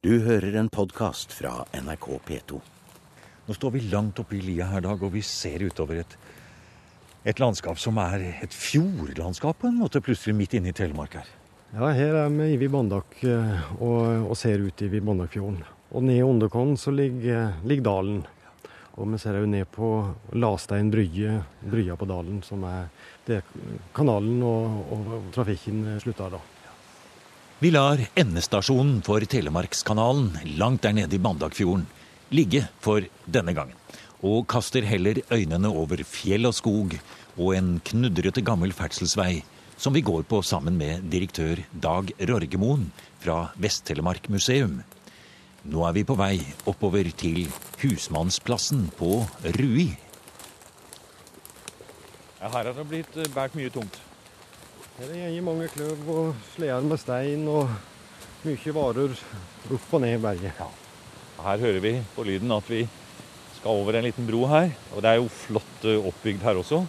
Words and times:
Du 0.00 0.14
hører 0.24 0.54
en 0.56 0.68
podkast 0.72 1.34
fra 1.36 1.66
NRK 1.76 2.06
P2. 2.24 2.58
Nå 3.44 3.52
står 3.52 3.72
vi 3.74 3.80
langt 3.92 4.16
oppe 4.22 4.38
i 4.38 4.40
lia 4.40 4.64
her, 4.70 4.80
Dag, 4.80 5.02
og 5.04 5.10
vi 5.12 5.20
ser 5.20 5.60
utover 5.60 5.98
et, 6.00 6.14
et 7.28 7.42
landskap 7.42 7.76
som 7.76 7.98
er 8.00 8.22
et 8.30 8.54
fjordlandskap, 8.56 9.58
på 9.60 9.68
en 9.68 9.76
måte, 9.76 10.00
plutselig 10.00 10.32
midt 10.38 10.54
inne 10.56 10.70
i 10.72 10.78
Telemark 10.78 11.18
her. 11.18 11.28
Ja, 11.74 11.90
her 11.92 12.16
er 12.22 12.32
vi 12.32 12.46
i 12.56 12.70
Bandak 12.72 13.18
eh, 13.28 13.66
og, 13.76 14.30
og, 14.30 14.32
ser 14.40 14.64
ut 14.64 14.80
i 14.80 14.88
Vibandakfjorden. 14.88 15.60
Og 15.92 16.06
ned 16.08 16.22
under 16.24 16.56
oss 16.62 16.86
så 16.86 16.94
ligger, 16.96 17.58
ligger, 17.68 17.90
dalen. 17.90 18.22
Og 18.96 19.04
vi 19.12 19.20
ser 19.20 19.36
jo 19.36 19.50
ned 19.52 19.68
på 19.68 19.90
Lastein 20.32 20.88
brygge, 20.88 21.42
brygga 21.60 21.98
på 22.00 22.08
dalen, 22.08 22.40
som 22.48 22.64
er 22.64 22.88
der 23.28 23.44
kanalen 23.92 24.40
og, 24.48 24.80
og 24.96 25.28
trafikken 25.36 25.84
slutter 26.00 26.38
da. 26.38 26.40
Vi 27.60 27.68
lar 27.68 28.00
endestasjonen 28.16 29.02
for 29.04 29.20
Telemarkskanalen 29.28 30.30
langt 30.56 30.80
der 30.80 30.94
nede 30.96 31.18
i 31.18 31.20
Bandagfjorden 31.20 31.82
ligge 32.32 32.62
for 32.80 33.04
denne 33.28 33.52
gangen, 33.52 33.76
og 34.24 34.46
kaster 34.48 34.86
heller 34.88 35.20
øynene 35.28 35.68
over 35.68 36.00
fjell 36.08 36.48
og 36.48 36.56
skog 36.56 36.96
og 37.36 37.52
en 37.58 37.68
knudrete 37.84 38.40
gammel 38.40 38.72
ferdselsvei 38.72 39.42
som 39.76 39.92
vi 39.92 40.00
går 40.00 40.24
på 40.24 40.40
sammen 40.40 40.80
med 40.80 41.04
direktør 41.12 41.60
Dag 41.76 42.08
Rorgemoen 42.32 42.88
fra 43.20 43.50
Vest-Telemark 43.60 44.32
museum. 44.32 44.80
Nå 45.68 45.84
er 45.84 46.00
vi 46.00 46.08
på 46.08 46.16
vei 46.16 46.38
oppover 46.64 47.12
til 47.12 47.42
Husmannsplassen 47.82 48.88
på 48.96 49.18
Rui. 49.60 49.90
Her 52.40 52.56
har 52.56 52.72
det 52.72 52.88
blitt 52.88 53.20
båret 53.36 53.60
mye 53.60 53.76
tungt. 53.76 54.06
Her 55.00 55.08
går 55.32 55.44
mange 55.46 55.66
kløv 55.72 56.08
og 56.12 56.34
sleder 56.52 56.84
med 56.84 56.98
stein 57.00 57.46
og 57.48 57.70
mye 58.44 58.72
varer 58.76 59.14
opp 59.72 59.94
og 59.96 60.02
ned 60.02 60.18
i 60.18 60.20
berget. 60.20 60.58
Ja. 60.60 60.66
Her 61.40 61.62
hører 61.62 61.78
vi 61.80 61.92
på 62.12 62.24
lyden 62.28 62.52
at 62.52 62.68
vi 62.68 62.82
skal 63.54 63.80
over 63.80 63.96
en 63.96 64.04
liten 64.04 64.28
bro 64.28 64.42
her. 64.50 64.68
Og 64.92 65.00
det 65.00 65.08
er 65.08 65.16
jo 65.22 65.30
flott 65.32 65.86
eh, 65.88 66.04
oppbygd 66.10 66.44
her 66.44 66.60
også. 66.60 66.82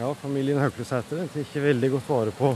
Ja, 0.00 0.10
familien 0.18 0.58
Hauklesæter 0.58 1.28
tok 1.30 1.38
ikke 1.44 1.62
veldig 1.68 1.92
godt 1.94 2.10
vare 2.10 2.34
på, 2.34 2.50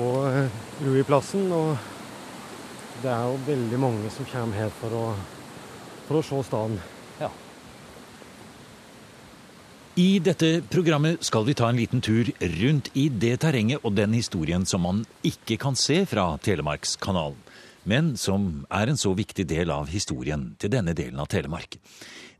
på 0.00 0.10
eh, 0.26 0.58
Ruiplassen. 0.82 1.46
Og 1.54 1.76
det 3.04 3.14
er 3.14 3.28
jo 3.30 3.40
veldig 3.46 3.82
mange 3.86 4.10
som 4.10 4.26
kommer 4.32 4.64
her 4.64 4.74
for 4.82 5.02
å, 5.04 5.08
for 6.08 6.18
å 6.18 6.26
se 6.32 6.42
staden. 6.50 6.80
Ja. 7.22 7.30
I 9.96 10.18
dette 10.20 10.58
programmet 10.68 11.22
skal 11.24 11.46
vi 11.46 11.54
ta 11.56 11.70
en 11.70 11.78
liten 11.80 12.02
tur 12.04 12.28
rundt 12.60 12.90
i 13.00 13.06
det 13.08 13.38
terrenget 13.40 13.80
og 13.80 13.94
den 13.96 14.12
historien 14.12 14.66
som 14.68 14.82
man 14.84 14.98
ikke 15.24 15.56
kan 15.56 15.72
se 15.72 16.02
fra 16.04 16.34
Telemarkskanalen, 16.44 17.38
men 17.88 18.10
som 18.20 18.66
er 18.68 18.90
en 18.92 19.00
så 19.00 19.14
viktig 19.16 19.46
del 19.48 19.70
av 19.72 19.88
historien 19.88 20.50
til 20.60 20.74
denne 20.74 20.92
delen 20.92 21.16
av 21.22 21.30
Telemark. 21.32 21.78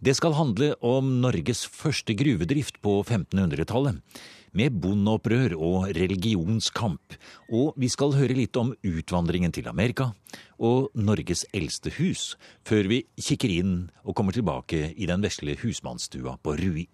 Det 0.05 0.13
skal 0.19 0.37
handle 0.37 0.75
om 0.85 1.09
Norges 1.23 1.63
første 1.65 2.13
gruvedrift 2.13 2.77
på 2.85 2.98
1500-tallet, 3.07 4.05
med 4.53 4.77
bondeopprør 4.77 5.55
og 5.57 5.89
religionskamp, 5.97 7.17
og 7.57 7.73
vi 7.81 7.89
skal 7.89 8.13
høre 8.19 8.37
litt 8.37 8.61
om 8.61 8.75
utvandringen 8.85 9.57
til 9.57 9.73
Amerika 9.73 10.11
og 10.61 10.93
Norges 10.93 11.47
eldste 11.57 11.95
hus, 11.97 12.35
før 12.69 12.93
vi 12.93 13.01
kikker 13.17 13.57
inn 13.57 13.75
og 14.05 14.13
kommer 14.13 14.37
tilbake 14.37 14.91
i 14.93 15.09
den 15.09 15.25
vesle 15.25 15.57
husmannsstua 15.65 16.37
på 16.45 16.59
Rui. 16.61 16.85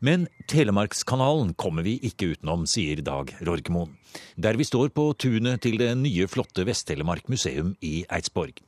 Men 0.00 0.28
Telemarkskanalen 0.48 1.50
kommer 1.60 1.84
vi 1.84 1.98
ikke 2.08 2.30
utenom, 2.32 2.62
sier 2.64 3.02
Dag 3.04 3.34
Rorgemoen. 3.44 3.92
Der 4.40 4.56
vi 4.56 4.64
står 4.64 4.88
på 4.96 5.10
tunet 5.20 5.60
til 5.66 5.76
det 5.76 5.90
nye, 6.00 6.24
flotte 6.24 6.64
Vest-Telemark 6.64 7.28
museum 7.28 7.74
i 7.84 8.06
Eidsborg. 8.08 8.62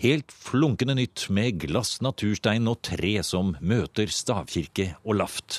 Helt 0.00 0.32
flunkende 0.32 0.96
nytt 0.96 1.26
med 1.34 1.58
glass, 1.60 1.98
naturstein 2.00 2.70
og 2.72 2.80
tre 2.88 3.18
som 3.26 3.52
møter 3.60 4.08
stavkirke 4.08 4.94
og 5.04 5.18
laft. 5.20 5.58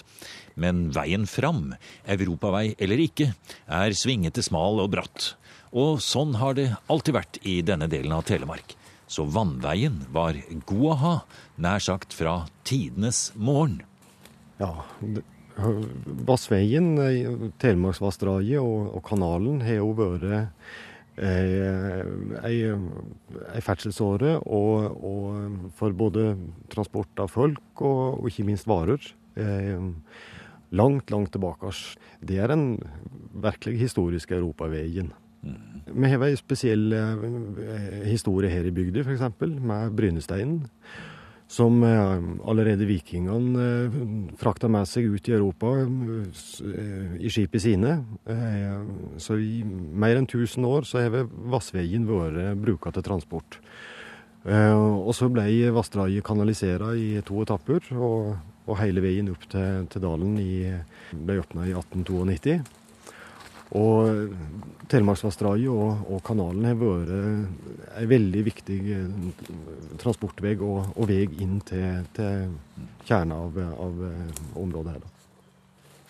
Men 0.57 0.87
veien 0.95 1.27
fram, 1.29 1.75
europavei 2.09 2.73
eller 2.81 3.03
ikke, 3.05 3.29
er 3.69 3.93
svingete, 3.93 4.41
smal 4.41 4.81
og 4.81 4.89
bratt. 4.95 5.35
Og 5.69 6.01
sånn 6.01 6.33
har 6.41 6.57
det 6.57 6.71
alltid 6.89 7.19
vært 7.19 7.41
i 7.45 7.59
denne 7.61 7.85
delen 7.91 8.17
av 8.17 8.25
Telemark. 8.25 8.73
Så 9.05 9.27
vannveien 9.29 10.01
var 10.09 10.41
god 10.65 10.89
å 10.89 10.97
ha, 11.03 11.13
nær 11.61 11.85
sagt 11.85 12.17
fra 12.17 12.41
tidenes 12.65 13.29
morgen 13.37 13.83
ja, 14.59 14.71
Vassveien, 16.27 16.93
Telemarksvassdraget 17.59 18.61
og, 18.61 18.93
og, 18.95 19.01
kanalen 19.07 19.61
har 19.65 19.81
jo 19.81 19.91
vært 19.97 20.25
eh, 21.19 22.05
ei, 22.47 22.55
ei 22.69 23.63
ferdselsåre 23.65 24.37
og, 24.45 24.99
og, 25.09 25.71
for 25.79 25.95
både 25.97 26.31
transport 26.71 27.23
av 27.25 27.31
folk 27.33 27.83
og, 27.83 28.21
og 28.21 28.29
ikke 28.31 28.47
minst 28.47 28.69
varer. 28.69 29.03
Eh, 29.39 29.79
langt, 30.79 31.11
langt 31.11 31.33
tilbake. 31.35 31.73
Det 32.21 32.39
er 32.39 32.53
den 32.53 32.77
virkelig 33.33 33.79
historiske 33.83 34.37
europaveien. 34.37 35.11
Mm. 35.43 35.59
Vi 35.89 36.09
har 36.11 36.23
en 36.23 36.39
spesiell 36.39 36.91
eh, 36.93 38.03
historie 38.07 38.51
her 38.51 38.67
i 38.67 38.75
bygda, 38.75 39.03
f.eks. 39.03 39.23
med 39.59 39.95
Brynesteinen 39.97 40.67
som 41.49 41.83
eh, 41.83 42.19
allerede 42.45 42.85
vikingene 42.85 43.63
eh, 43.65 43.95
frakta 44.37 44.69
med 44.69 44.85
seg 44.87 45.07
ut 45.09 45.29
i 45.29 45.33
Europa 45.33 45.71
eh, 45.81 47.15
i 47.25 47.31
skipet 47.33 47.63
sine. 47.63 47.95
Så 49.17 49.39
i 49.41 49.63
mer 49.65 50.19
enn 50.19 50.29
1000 50.29 50.67
år 50.69 50.85
så 50.85 51.01
har 51.01 51.25
Vassveien 51.49 52.05
vært 52.07 52.59
bruka 52.61 52.93
til 52.93 53.05
transport. 53.05 53.57
Og 54.49 55.09
så 55.13 55.27
ble 55.27 55.43
vassdraget 55.75 56.23
kanalisert 56.23 56.93
i 56.95 57.19
to 57.27 57.41
etapper, 57.43 57.89
og, 57.97 58.37
hele 58.79 59.01
veien 59.03 59.27
opp 59.33 59.43
til, 59.51 59.89
dalen 59.99 60.37
ble 61.11 61.39
åpna 61.41 61.65
i 61.67 61.73
1892. 61.75 62.78
Og 63.77 64.31
Telemarksvassdraget 64.89 65.69
og, 65.69 65.99
og, 66.09 66.21
kanalen 66.25 66.65
har 66.65 66.77
vært 66.79 67.11
en 67.13 68.09
veldig 68.09 68.41
viktig 68.47 68.77
eh, 68.95 69.43
transportvei 70.01 70.55
og, 70.57 70.95
og 70.95 71.09
vei 71.11 71.27
inn 71.43 71.59
til, 71.61 72.07
til 72.17 72.49
kjernen 73.05 73.35
av, 73.35 73.59
av, 73.85 74.03
eh, 74.07 74.41
området 74.57 74.95
her. 74.95 75.07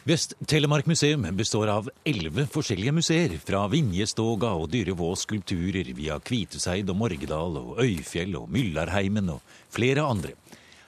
Vest-Telemark 0.08 0.88
museum 0.88 1.28
består 1.36 1.70
av 1.74 1.90
elleve 2.08 2.46
forskjellige 2.50 2.96
museer, 2.96 3.36
fra 3.44 3.66
Vinjestoga 3.70 4.54
og 4.56 4.72
Dyrevås 4.72 5.28
skulpturer 5.28 5.92
via 5.98 6.16
Kviteseid 6.24 6.88
og 6.90 7.02
Morgedal 7.02 7.60
og 7.60 7.84
Øyfjell 7.84 8.40
og 8.40 8.48
Myllarheimen 8.56 9.36
og 9.36 9.44
flere 9.76 10.08
andre. 10.08 10.32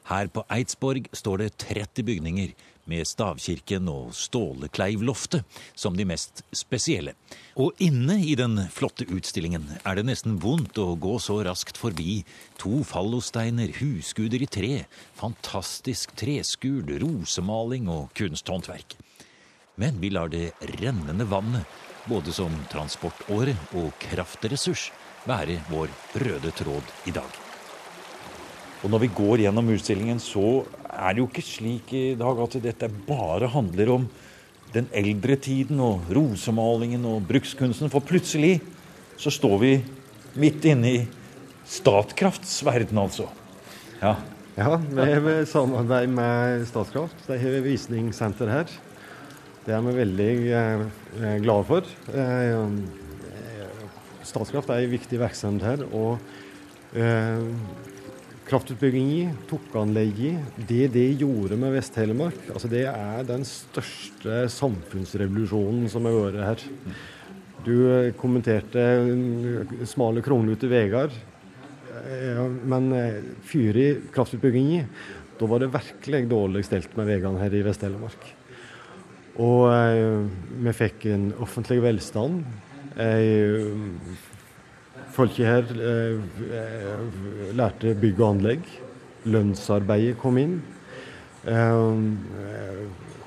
Her 0.07 0.31
på 0.31 0.45
Eidsborg 0.47 1.11
står 1.15 1.43
det 1.43 1.51
30 1.59 2.07
bygninger, 2.07 2.55
med 2.89 3.07
stavkirken 3.07 3.89
og 3.91 4.13
Stålekleivloftet 4.17 5.45
som 5.77 5.97
de 5.97 6.05
mest 6.07 6.43
spesielle. 6.55 7.13
Og 7.59 7.77
inne 7.83 8.17
i 8.23 8.35
den 8.39 8.57
flotte 8.73 9.07
utstillingen 9.11 9.67
er 9.81 9.99
det 9.99 10.07
nesten 10.07 10.39
vondt 10.41 10.79
å 10.81 10.95
gå 10.99 11.17
så 11.21 11.39
raskt 11.45 11.79
forbi 11.79 12.21
to 12.61 12.81
fallosteiner, 12.87 13.73
husguder 13.81 14.41
i 14.43 14.49
tre, 14.49 14.73
fantastisk 15.19 16.15
treskurd, 16.19 16.91
rosemaling 17.03 17.89
og 17.91 18.11
kunsthåndverk. 18.17 18.97
Men 19.81 20.01
vi 20.01 20.11
lar 20.13 20.29
det 20.31 20.51
rennende 20.77 21.25
vannet, 21.29 21.65
både 22.09 22.33
som 22.35 22.53
transportåre 22.73 23.55
og 23.77 23.93
kraftressurs, 24.01 24.89
være 25.29 25.61
vår 25.69 25.93
røde 26.25 26.53
tråd 26.57 26.93
i 27.09 27.15
dag. 27.15 27.40
Og 28.81 28.89
når 28.89 29.03
vi 29.03 29.11
går 29.13 29.43
gjennom 29.43 29.69
utstillingen, 29.75 30.19
så 30.21 30.63
er 30.89 31.13
det 31.13 31.21
jo 31.21 31.29
ikke 31.29 31.45
slik 31.45 31.93
i 31.93 32.05
dag 32.17 32.39
at 32.41 32.57
dette 32.63 32.89
bare 33.05 33.49
handler 33.53 33.93
om 33.93 34.07
den 34.73 34.87
eldre 34.95 35.35
tiden 35.37 35.81
og 35.83 36.07
rosemalingen 36.15 37.05
og 37.05 37.21
brukskunsten. 37.29 37.91
For 37.93 38.01
plutselig 38.01 38.57
så 39.21 39.29
står 39.33 39.57
vi 39.61 39.73
midt 40.41 40.65
inne 40.71 40.93
i 40.95 41.01
Statkrafts 41.71 42.57
verden, 42.65 42.97
altså. 42.97 43.27
Ja. 44.01 44.15
ja, 44.57 44.79
vi 44.81 45.05
har 45.05 45.45
samarbeid 45.47 46.09
med 46.09 46.65
Statkraft. 46.67 47.21
De 47.27 47.37
har 47.37 47.61
visningssenter 47.63 48.49
her. 48.49 48.73
Det 49.61 49.75
er 49.77 49.85
vi 49.85 49.93
veldig 49.93 50.31
eh, 50.57 51.37
glade 51.43 51.67
for. 51.69 51.85
Eh, 52.17 52.65
Statkraft 54.25 54.73
er 54.73 54.81
en 54.87 54.95
viktig 54.97 55.21
virksomhet 55.21 55.67
her. 55.69 55.85
og 55.93 56.17
eh, 56.97 57.45
kraftutbyggingen, 58.51 59.31
i. 59.47 60.31
det 60.67 60.89
det 60.91 61.07
gjorde 61.21 61.55
med 61.59 61.71
Vest-Telemark, 61.77 62.49
altså 62.51 62.67
det 62.71 62.83
er 62.89 63.23
den 63.27 63.45
største 63.47 64.41
samfunnsrevolusjonen 64.51 65.87
som 65.91 66.07
har 66.09 66.17
vært 66.17 66.41
her. 66.49 66.65
Du 67.63 67.75
eh, 67.87 68.09
kommenterte 68.19 68.83
eh, 68.83 69.75
smale, 69.87 70.23
kronglete 70.25 70.67
veier. 70.71 71.15
Men 72.65 72.87
men 73.47 73.77
i 73.77 73.87
kraftutbygging, 74.11 74.69
i, 74.79 74.83
da 75.37 75.47
var 75.47 75.61
det 75.61 75.69
virkelig 75.73 76.21
dårlig 76.31 76.63
stelt 76.65 76.95
med 76.97 77.07
veiene 77.07 77.39
her 77.39 77.53
i 77.55 77.61
Vest-Telemark. 77.65 78.25
Og 79.43 79.67
vi 80.65 80.73
fikk 80.75 81.05
en 81.11 81.27
offentlig 81.43 81.79
velstand. 81.83 82.41
Folket 85.15 85.47
her 85.47 85.71
eh, 85.75 86.17
eh, 86.57 87.53
lærte 87.57 87.95
bygg 87.99 88.19
og 88.21 88.27
anlegg. 88.35 88.67
Lønnsarbeidet 89.31 90.17
kom 90.21 90.39
inn. 90.41 90.59
Eh, 91.45 92.85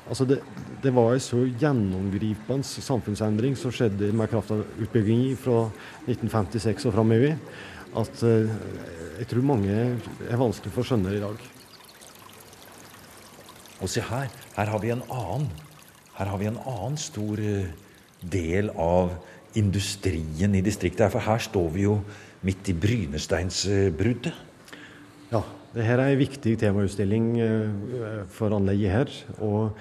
altså 0.09 0.27
det, 0.29 0.41
det 0.85 0.93
var 0.95 1.15
en 1.15 1.23
så 1.23 1.45
gjennomgripende 1.49 2.67
samfunnsendring 2.67 3.57
som 3.57 3.73
skjedde 3.75 4.11
med 4.17 4.31
kraftutbygging 4.33 5.33
fra 5.41 5.67
1956 6.07 6.89
og 6.91 6.97
framover, 6.97 7.39
at 7.97 8.25
eh, 8.29 8.57
jeg 9.21 9.31
tror 9.31 9.47
mange 9.47 9.75
er 9.75 10.41
vanskelig 10.41 10.75
for 10.75 10.83
å 10.83 10.89
skjønne 10.91 11.13
det 11.13 11.21
i 11.21 11.25
dag. 11.25 11.45
Og 13.85 13.91
se 13.91 14.03
her, 14.05 14.33
her 14.57 14.71
har 14.73 14.83
vi 14.83 14.93
en 14.95 15.05
annen. 15.13 15.49
Her 16.15 16.31
har 16.31 16.41
vi 16.41 16.51
en 16.51 16.61
annen 16.61 16.99
stor 17.01 17.41
eh, 17.43 17.71
del 18.21 18.71
av 18.81 19.15
industrien 19.59 20.55
i 20.55 20.62
distriktet. 20.65 21.12
For 21.12 21.23
her 21.25 21.43
står 21.43 21.69
vi 21.75 21.87
jo 21.87 21.99
midt 22.45 22.69
i 22.71 22.77
brynesteinsbruddet. 22.77 24.35
Ja, 25.33 25.41
det 25.75 25.87
her 25.87 26.03
er 26.03 26.12
en 26.12 26.21
viktig 26.21 26.56
temautstilling 26.61 27.31
eh, 27.43 28.21
for 28.31 28.55
anlegget 28.55 28.93
her. 28.93 29.15
Og 29.43 29.73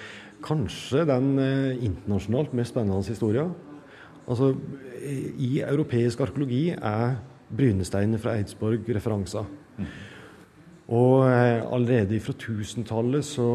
kanskje 0.46 1.06
den 1.10 1.36
eh, 1.42 1.84
internasjonalt 1.86 2.56
mest 2.58 2.74
spennende 2.74 3.04
historien. 3.08 3.52
Altså, 4.24 4.54
I 5.38 5.60
europeisk 5.68 6.22
arkeologi 6.24 6.70
er 6.72 7.18
brynesteinene 7.54 8.22
fra 8.22 8.38
Eidsborg 8.40 8.88
referanser. 8.96 9.46
Mm. 9.78 9.92
Og 10.94 11.28
eh, 11.28 11.62
allerede 11.62 12.20
fra 12.24 12.34
1000-tallet 12.34 13.26
så 13.28 13.50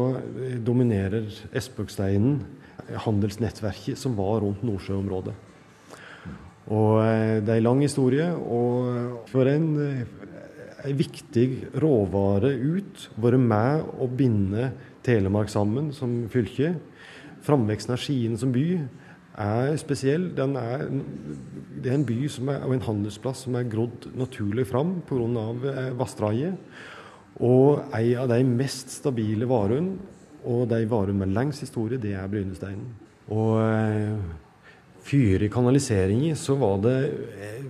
dominerer 0.65 1.27
Espøksteinen 1.55 2.39
handelsnettverket 3.05 3.97
som 3.99 4.15
var 4.17 4.41
rundt 4.43 4.63
Nordsjøområdet. 4.65 5.33
Og 6.69 7.01
det 7.41 7.49
er 7.49 7.57
en 7.57 7.65
lang 7.65 7.81
historie, 7.81 8.27
og 8.29 9.25
for 9.31 9.49
en, 9.49 9.71
en 10.85 10.99
viktig 10.99 11.47
råvare 11.81 12.51
ut, 12.53 13.09
være 13.17 13.39
med 13.41 13.87
å 13.97 14.09
binde 14.13 14.69
Telemark 15.05 15.49
sammen 15.49 15.89
som 15.95 16.27
fylke. 16.29 16.75
Framveksten 17.45 17.95
av 17.95 18.01
Skien 18.03 18.35
som 18.37 18.51
by 18.53 18.65
er 19.39 19.77
spesiell. 19.79 20.29
Er, 20.35 20.85
det 21.79 21.91
er 21.91 21.95
en 21.95 22.05
by 22.07 22.17
er, 22.27 22.65
og 22.67 22.75
en 22.75 22.85
handelsplass 22.85 23.45
som 23.47 23.55
er 23.55 23.69
grodd 23.71 24.09
naturlig 24.19 24.67
fram 24.69 24.99
pga. 25.07 25.47
Eh, 25.73 25.91
vassdraget. 25.99 26.59
Og 27.39 27.79
en 27.95 28.17
av 28.25 28.29
de 28.33 28.41
mest 28.43 28.91
stabile 28.99 29.47
varene, 29.47 29.97
og 30.43 30.67
de 30.71 30.83
varene 30.89 31.19
med 31.19 31.33
lengst 31.35 31.63
historie, 31.63 31.99
det 31.99 32.13
er 32.15 32.27
brynesteinen. 32.31 32.91
Og 33.31 33.55
eh, 33.63 34.48
fyre 35.05 35.47
i 35.47 35.51
kanaliseringen, 35.51 36.35
så 36.37 36.55
var 36.59 36.79
det 36.83 36.97
eh, 37.39 37.63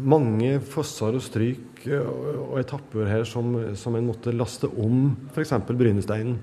mange 0.00 0.58
fosser 0.64 1.16
og 1.16 1.24
stryk 1.24 1.66
og 1.88 2.58
etapper 2.60 3.08
her 3.08 3.24
som, 3.24 3.54
som 3.78 3.96
en 3.96 4.08
måtte 4.10 4.34
laste 4.36 4.68
om 4.68 5.14
f.eks. 5.32 5.54
brynesteinen. 5.70 6.36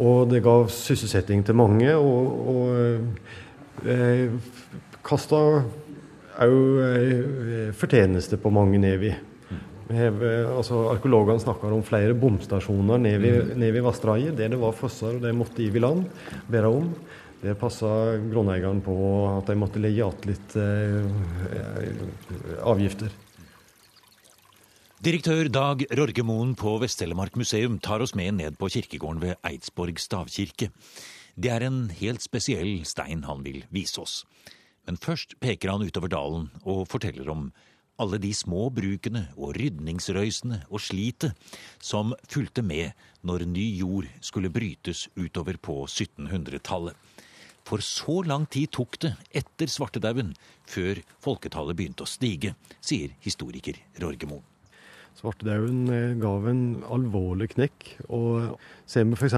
Og 0.00 0.30
det 0.30 0.40
ga 0.44 0.62
sysselsetting 0.72 1.42
til 1.44 1.58
mange, 1.58 1.90
og, 1.92 2.46
og 2.52 3.84
eh, 3.84 4.32
kasta 5.04 5.42
òg 6.42 6.80
eh, 6.86 7.68
fortjeneste 7.76 8.40
på 8.40 8.52
mange 8.54 8.80
nevi. 8.80 9.12
Altså, 9.92 10.86
Arkeologene 10.88 11.42
snakker 11.42 11.74
om 11.74 11.82
flere 11.84 12.14
bomstasjoner 12.16 13.00
nede 13.02 13.18
ved 13.58 13.58
mm. 13.60 13.84
vassdraget, 13.84 14.36
der 14.38 14.48
det 14.54 14.60
var 14.60 14.72
fosser, 14.72 15.18
og 15.18 15.26
de 15.26 15.32
måtte 15.36 15.60
i 15.60 15.82
land, 15.82 16.06
bære 16.48 16.70
om. 16.70 16.88
Det 17.42 17.56
passa 17.58 17.88
grunneieren 18.22 18.78
på 18.86 18.94
at 19.26 19.48
de 19.50 19.56
måtte 19.58 19.80
legge 19.82 19.98
igjen 19.98 20.26
litt 20.30 20.52
eh, 20.62 21.02
avgifter. 22.62 23.10
Direktør 25.02 25.48
Dag 25.50 25.82
Rorgemoen 25.98 26.52
på 26.54 26.76
Vest-Telemark 26.78 27.34
museum 27.34 27.80
tar 27.82 28.04
oss 28.04 28.14
med 28.14 28.36
ned 28.38 28.54
på 28.60 28.68
kirkegården 28.70 29.18
ved 29.24 29.34
Eidsborg 29.42 29.98
stavkirke. 29.98 30.68
Det 31.34 31.50
er 31.50 31.66
en 31.66 31.88
helt 31.98 32.22
spesiell 32.22 32.84
stein 32.86 33.24
han 33.26 33.42
vil 33.42 33.64
vise 33.74 33.98
oss. 33.98 34.20
Men 34.86 35.00
først 35.02 35.34
peker 35.42 35.72
han 35.72 35.82
utover 35.82 36.12
dalen 36.12 36.46
og 36.62 36.86
forteller 36.92 37.26
om 37.34 37.48
alle 37.98 38.20
de 38.22 38.30
små 38.34 38.68
brukene 38.70 39.24
og 39.34 39.56
rydningsrøysene 39.58 40.60
og 40.70 40.84
slitet 40.86 41.34
som 41.82 42.14
fulgte 42.30 42.62
med 42.62 42.94
når 43.26 43.48
ny 43.50 43.66
jord 43.80 44.06
skulle 44.22 44.54
brytes 44.54 45.08
utover 45.18 45.58
på 45.58 45.80
1700-tallet. 45.88 46.94
For 47.68 47.82
så 47.84 48.20
lang 48.26 48.48
tid 48.50 48.72
tok 48.74 48.98
det 49.04 49.12
etter 49.42 49.70
svartedauden 49.70 50.32
før 50.68 51.02
folketallet 51.22 51.78
begynte 51.78 52.06
å 52.06 52.10
stige, 52.10 52.56
sier 52.82 53.14
historiker 53.22 53.78
Rorgemoen. 54.02 54.42
Svartedauden 55.18 55.86
ga 55.86 56.12
gav 56.22 56.46
en 56.50 56.62
alvorlig 56.90 57.52
knekk. 57.52 57.88
Og 58.08 58.56
ser 58.88 59.06
vi 59.06 59.18
f.eks. 59.18 59.36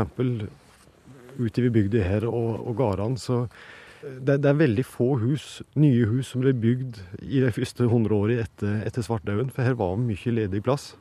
ute 1.35 1.65
ved 1.65 1.73
bygda 1.75 2.05
her 2.07 2.29
og, 2.31 2.63
og 2.63 2.77
gårdene, 2.79 3.19
så 3.19 3.43
eh, 3.45 4.21
det, 4.21 4.39
det, 4.45 4.51
er 4.51 4.61
veldig 4.61 4.85
få 4.87 5.17
hus, 5.19 5.63
nye 5.75 6.07
hus 6.07 6.31
som 6.31 6.45
ble 6.45 6.55
bygd 6.55 7.01
i 7.27 7.43
de 7.43 7.51
første 7.53 7.89
100 7.89 8.15
årene 8.15 8.45
etter, 8.47 8.77
etter 8.87 9.03
svartedauden, 9.03 9.51
for 9.51 9.67
her 9.67 9.75
var 9.81 9.99
mye 9.99 10.37
ledig 10.39 10.63
plass. 10.65 10.93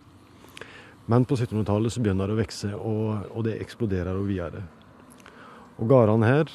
Men 1.11 1.27
på 1.27 1.35
1700-tallet 1.35 1.93
så 1.93 2.01
begynner 2.01 2.31
det 2.31 2.35
å 2.35 2.41
vokse, 2.41 2.69
og, 2.79 3.07
og, 3.29 3.41
det 3.45 3.59
eksploderer 3.61 4.17
og 4.17 4.29
videre. 4.29 4.63
Og 5.77 5.89
gårdene 5.91 6.29
her 6.29 6.51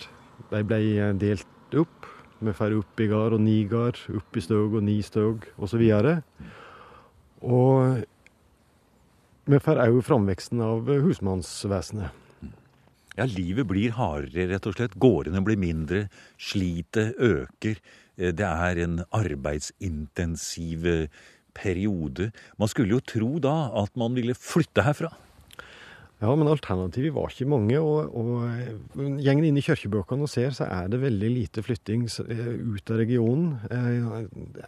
de 0.53 0.63
ble 0.67 1.13
delt 1.21 1.79
opp. 1.79 2.07
Vi 2.39 2.55
får 2.55 2.77
opp 2.79 3.01
i 3.03 3.09
gard 3.11 3.35
og 3.35 3.43
ni 3.43 3.65
gard, 3.69 3.99
opp 4.15 4.39
i 4.39 4.43
støg 4.45 4.79
og 4.79 4.85
ni 4.87 5.01
støg 5.03 5.49
osv. 5.59 5.83
Og, 5.83 6.21
og 7.43 7.99
vi 9.49 9.61
får 9.65 9.83
òg 9.89 10.01
framveksten 10.07 10.63
av 10.63 10.89
husmannsvesenet. 11.03 12.25
Ja, 13.19 13.27
livet 13.27 13.67
blir 13.67 13.97
hardere, 13.97 14.47
rett 14.53 14.67
og 14.71 14.77
slett. 14.77 14.95
Gårdene 15.03 15.43
blir 15.43 15.59
mindre, 15.59 16.05
slitet 16.39 17.19
øker. 17.19 17.81
Det 18.15 18.47
er 18.47 18.79
en 18.85 19.01
arbeidsintensiv 19.15 20.87
periode. 21.59 22.31
Man 22.59 22.71
skulle 22.71 22.95
jo 22.95 23.03
tro 23.03 23.33
da 23.43 23.57
at 23.83 23.97
man 23.99 24.15
ville 24.15 24.39
flytte 24.39 24.87
herfra. 24.87 25.11
Ja, 26.19 26.33
men 26.35 26.51
alternativet 26.51 27.15
var 27.15 27.31
ikke 27.31 27.47
mange. 27.47 27.79
Og, 27.79 28.11
og 28.19 29.21
gjengen 29.23 29.47
inn 29.47 29.61
i 29.61 29.63
kirkebøkene 29.63 30.27
og 30.27 30.33
ser, 30.33 30.51
så 30.57 30.67
er 30.67 30.91
det 30.91 31.03
veldig 31.05 31.31
lite 31.31 31.63
flytting 31.63 32.09
ut 32.09 32.91
av 32.91 32.99
regionen. 32.99 33.53
Eh, 33.71 34.25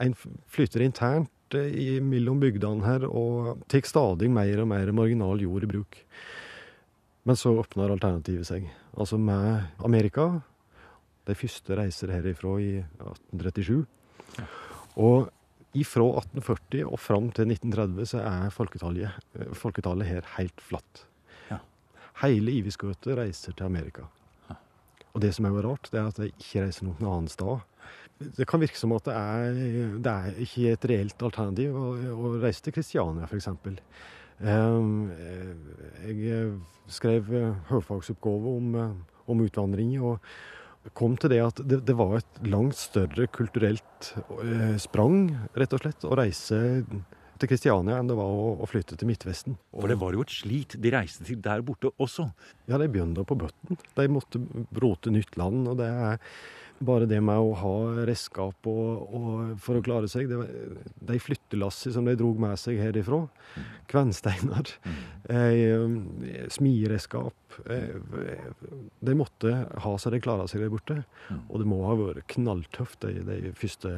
en 0.06 0.14
flytter 0.54 0.86
internt 0.86 1.58
i, 1.58 1.98
mellom 2.04 2.38
bygdene 2.42 2.86
her 2.86 3.08
og 3.08 3.64
tar 3.70 3.82
stadig 3.88 4.30
mer 4.30 4.62
og 4.62 4.70
mer 4.70 4.94
marginal 4.94 5.42
jord 5.42 5.66
i 5.66 5.72
bruk. 5.72 5.98
Men 7.26 7.36
så 7.36 7.56
åpner 7.58 7.90
alternativet 7.96 8.46
seg. 8.46 8.70
Altså 8.94 9.18
med 9.18 9.66
Amerika. 9.82 10.30
De 11.26 11.36
første 11.36 11.76
reiser 11.76 12.14
herifra 12.14 12.56
i 12.62 12.72
1837. 12.78 13.82
Og 15.02 15.28
ifra 15.78 16.06
1840 16.22 16.86
og 16.86 16.98
fram 16.98 17.28
til 17.34 17.50
1930 17.50 18.10
så 18.14 18.22
er 18.22 18.54
folketallet, 18.54 19.30
folketallet 19.58 20.08
her 20.08 20.34
helt 20.38 20.62
flatt. 20.62 21.09
Hele 22.20 22.52
Iviskøtet 22.58 23.16
reiser 23.16 23.56
til 23.56 23.68
Amerika. 23.68 24.06
Og 25.10 25.22
det 25.24 25.32
som 25.34 25.48
er 25.48 25.56
rart, 25.64 25.88
det 25.90 25.98
er 25.98 26.08
at 26.10 26.20
de 26.20 26.30
ikke 26.30 26.66
reiser 26.66 26.86
noen 26.86 27.02
annen 27.08 27.30
sted. 27.32 27.64
Det 28.36 28.46
kan 28.48 28.60
virke 28.62 28.78
som 28.78 28.92
at 28.94 29.08
det 29.08 29.16
er, 29.16 29.60
det 30.04 30.12
er 30.12 30.40
ikke 30.44 30.74
et 30.74 30.86
reelt 30.90 31.24
alternativ 31.26 31.74
å, 31.74 31.86
å 32.12 32.32
reise 32.42 32.62
til 32.66 32.76
Kristiania, 32.76 33.26
f.eks. 33.26 33.48
Um, 34.40 35.10
jeg 36.04 36.52
skrev 36.92 37.28
høyfagsoppgave 37.72 38.54
om, 38.60 38.78
om 39.30 39.44
utvandring, 39.44 39.96
og 40.04 40.20
kom 40.96 41.16
til 41.20 41.34
det 41.34 41.40
at 41.44 41.60
det, 41.68 41.82
det 41.88 41.96
var 41.98 42.20
et 42.20 42.42
langt 42.46 42.78
større 42.78 43.26
kulturelt 43.34 44.12
eh, 44.40 44.76
sprang, 44.80 45.34
rett 45.58 45.74
og 45.76 45.82
slett, 45.82 46.06
å 46.08 46.16
reise 46.16 46.60
til 47.40 47.50
Kristiania 47.50 47.98
enn 47.98 48.10
det 48.10 48.16
var 48.18 48.30
å, 48.30 48.54
å 48.60 48.68
flytte 48.68 48.98
til 49.00 49.08
Midtvesten. 49.10 49.58
For 49.72 49.90
det 49.90 49.98
var 50.00 50.14
jo 50.16 50.24
et 50.24 50.34
slit 50.34 50.76
de 50.80 50.94
reiste 50.94 51.26
til 51.26 51.40
der 51.42 51.64
borte 51.66 51.92
også? 52.00 52.28
Ja, 52.70 52.78
de 52.80 52.88
begynte 52.92 53.24
på 53.26 53.38
bøtten. 53.40 53.80
De 53.96 54.08
måtte 54.12 54.42
brote 54.70 55.12
nytt 55.14 55.38
land. 55.40 55.68
og 55.70 55.80
det 55.80 55.88
er 55.90 56.20
bare 56.80 57.08
det 57.08 57.18
med 57.24 57.36
å 57.36 57.52
ha 57.60 57.74
redskap 58.08 58.68
og, 58.70 59.16
og 59.16 59.58
for 59.60 59.76
å 59.76 59.84
klare 59.84 60.08
seg 60.08 60.30
det, 60.30 60.38
De 61.10 61.18
flyttelassene 61.20 61.96
som 61.96 62.08
de 62.08 62.16
drog 62.16 62.40
med 62.40 62.56
seg 62.60 62.80
herifra, 62.80 63.26
kvensteiner, 63.90 64.72
mm. 64.86 65.02
eh, 65.34 66.46
smiredskap. 66.52 67.36
Eh, 67.70 67.96
de 69.00 69.14
måtte 69.18 69.52
ha 69.84 69.92
så 69.98 70.12
de 70.12 70.20
klara 70.22 70.46
seg 70.50 70.64
der 70.64 70.72
borte. 70.72 71.00
Mm. 71.28 71.42
Og 71.48 71.62
det 71.62 71.68
må 71.70 71.80
ha 71.86 71.96
vært 71.98 72.26
knalltøft 72.34 73.06
de, 73.06 73.24
de 73.26 73.54
første 73.58 73.92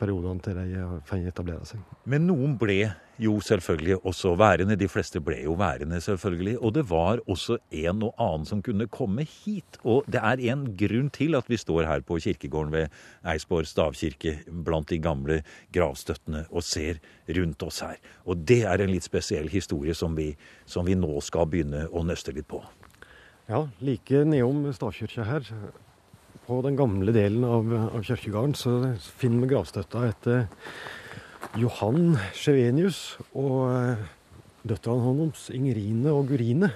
periodene 0.00 0.44
til 0.44 0.60
de 0.60 0.84
fikk 1.08 1.30
etablere 1.32 1.68
seg. 1.68 1.82
Men 2.10 2.28
noen 2.28 2.58
ble 2.60 2.78
jo 3.20 3.38
selvfølgelig 3.40 4.00
også 4.02 4.34
værende. 4.38 4.76
De 4.76 4.88
fleste 4.90 5.20
ble 5.22 5.38
jo 5.44 5.54
værende, 5.58 6.00
selvfølgelig. 6.00 6.56
Og 6.60 6.74
det 6.74 6.84
var 6.90 7.22
også 7.30 7.58
en 7.70 8.02
og 8.02 8.14
annen 8.18 8.46
som 8.48 8.62
kunne 8.64 8.88
komme 8.90 9.26
hit. 9.28 9.78
Og 9.84 10.06
det 10.10 10.22
er 10.22 10.42
en 10.52 10.66
grunn 10.78 11.10
til 11.14 11.38
at 11.38 11.50
vi 11.50 11.58
står 11.60 11.86
her 11.88 12.04
på 12.06 12.18
kirkegården 12.24 12.72
ved 12.74 12.88
Eidsborg 13.24 13.68
stavkirke 13.70 14.38
blant 14.66 14.90
de 14.90 14.98
gamle 15.02 15.42
gravstøttene 15.74 16.46
og 16.50 16.66
ser 16.66 17.00
rundt 17.38 17.62
oss 17.62 17.82
her. 17.84 18.00
Og 18.26 18.42
det 18.48 18.64
er 18.68 18.82
en 18.82 18.92
litt 18.92 19.06
spesiell 19.06 19.48
historie 19.52 19.94
som 19.94 20.16
vi, 20.18 20.32
som 20.66 20.86
vi 20.86 20.98
nå 20.98 21.20
skal 21.24 21.48
begynne 21.50 21.86
å 21.90 22.04
nøste 22.06 22.34
litt 22.34 22.48
på. 22.50 22.62
Ja, 23.44 23.66
like 23.84 24.22
nedom 24.24 24.62
stavkirka 24.72 25.24
her, 25.28 25.48
på 26.46 26.62
den 26.64 26.78
gamle 26.78 27.12
delen 27.12 27.44
av, 27.44 27.68
av 27.92 28.04
kirkegården, 28.04 28.54
så 28.56 28.72
finner 29.20 29.44
vi 29.44 29.50
gravstøtta 29.50 30.04
etter 30.08 30.46
Johan 31.60 32.16
Sjevenius 32.32 33.18
og 33.36 33.58
eh, 33.68 34.06
døtrene 34.64 35.04
hans 35.20 35.50
Ingrine 35.52 36.14
og 36.16 36.30
Gurine. 36.32 36.70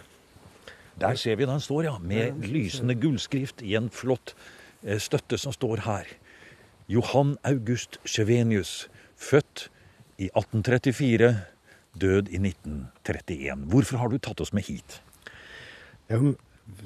Der 1.01 1.17
ser 1.17 1.39
vi 1.41 1.49
den 1.49 1.65
står, 1.65 1.87
ja. 1.89 1.95
Med 2.05 2.45
lysende 2.45 2.99
gullskrift 3.01 3.65
i 3.65 3.73
en 3.81 3.89
flott 3.89 4.35
eh, 4.85 5.01
støtte 5.01 5.41
som 5.41 5.57
står 5.57 5.87
her. 5.89 6.13
Johan 6.93 7.39
August 7.49 7.97
Sjevenius, 8.05 8.91
født 9.17 9.71
i 10.21 10.29
1834, 10.35 11.33
død 11.97 12.29
i 12.29 12.45
1931. 12.45 13.69
Hvorfor 13.73 14.05
har 14.05 14.13
du 14.13 14.21
tatt 14.21 14.45
oss 14.45 14.53
med 14.53 14.69
hit? 14.69 15.01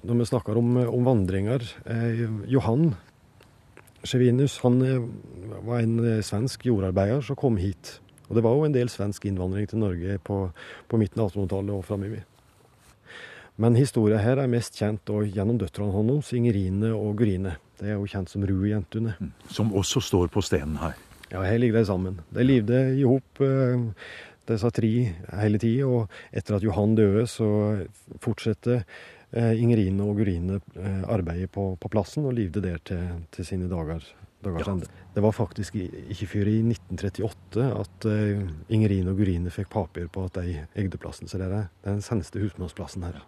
Når 0.02 0.18
vi 0.18 0.28
snakker 0.30 0.58
om, 0.58 0.76
om 0.86 1.06
vandringer 1.06 1.64
eh, 1.86 2.22
Johan 2.50 2.92
Sjevinus, 4.02 4.58
han 4.64 4.80
eh, 4.82 5.04
var 5.66 5.82
en 5.82 5.98
eh, 6.02 6.22
svensk 6.26 6.66
jordarbeider 6.66 7.22
som 7.22 7.38
kom 7.38 7.58
hit. 7.60 7.98
Og 8.28 8.38
det 8.38 8.44
var 8.46 8.56
jo 8.56 8.66
en 8.66 8.74
del 8.74 8.90
svensk 8.90 9.26
innvandring 9.28 9.68
til 9.70 9.82
Norge 9.82 10.18
på, 10.26 10.38
på 10.88 11.00
midten 11.00 11.22
av 11.22 11.30
1800-tallet 11.30 11.74
og 11.76 11.84
framover. 11.86 12.24
Men 13.60 13.76
historien 13.76 14.22
her 14.22 14.40
er 14.40 14.50
mest 14.50 14.78
kjent 14.80 15.10
gjennom 15.28 15.58
døtrene 15.60 15.92
hans, 15.92 16.32
Ingerine 16.34 16.94
og 16.96 17.18
Gurine. 17.20 17.58
Det 17.78 17.92
er 17.92 17.98
jo 17.98 18.08
kjent 18.08 18.32
som 18.32 18.44
Rue-jentene. 18.48 19.14
Som 19.52 19.74
også 19.76 20.00
står 20.02 20.32
på 20.32 20.42
stenen 20.42 20.78
her. 20.80 20.96
Ja, 21.32 21.44
her 21.44 21.60
ligger 21.60 21.78
de 21.78 21.88
sammen. 21.88 22.20
De 22.32 22.44
levde 22.44 22.80
i 22.96 23.04
hop, 23.06 23.40
eh, 23.44 23.84
disse 24.48 24.70
tre, 24.74 24.92
hele 25.38 25.60
tida. 25.60 25.86
Og 25.86 26.08
etter 26.32 26.56
at 26.56 26.64
Johan 26.64 26.96
døde, 26.96 27.26
så 27.30 27.48
fortsetter 28.24 28.80
eh, 28.80 29.02
Ingerine 29.56 30.04
og 30.04 30.18
Gurine 30.20 30.58
eh, 30.76 31.02
arbeidet 31.08 31.50
på, 31.54 31.76
på 31.80 31.88
plassen, 31.92 32.26
og 32.28 32.34
levde 32.36 32.60
der 32.64 32.78
til, 32.84 33.06
til 33.32 33.46
sine 33.48 33.68
dager. 33.70 34.04
dagers 34.44 34.66
Ja. 34.66 34.72
ende. 34.72 34.86
Det 35.14 35.22
var 35.22 35.32
faktisk 35.32 35.76
ikke 35.76 36.26
før 36.26 36.48
i 36.50 36.58
1938 36.66 37.66
at 37.80 38.06
eh, 38.10 38.42
Ingerine 38.68 39.10
og 39.14 39.16
Gurine 39.22 39.50
fikk 39.50 39.70
papir 39.70 40.08
på 40.12 40.24
at 40.26 40.34
de 40.34 40.66
eide 40.76 40.98
plassen. 40.98 41.28
Så 41.28 41.38
det 41.38 41.46
er 41.48 41.68
den 41.84 42.02
seneste 42.02 42.40
husmannsplassen 42.42 43.02
her. 43.06 43.22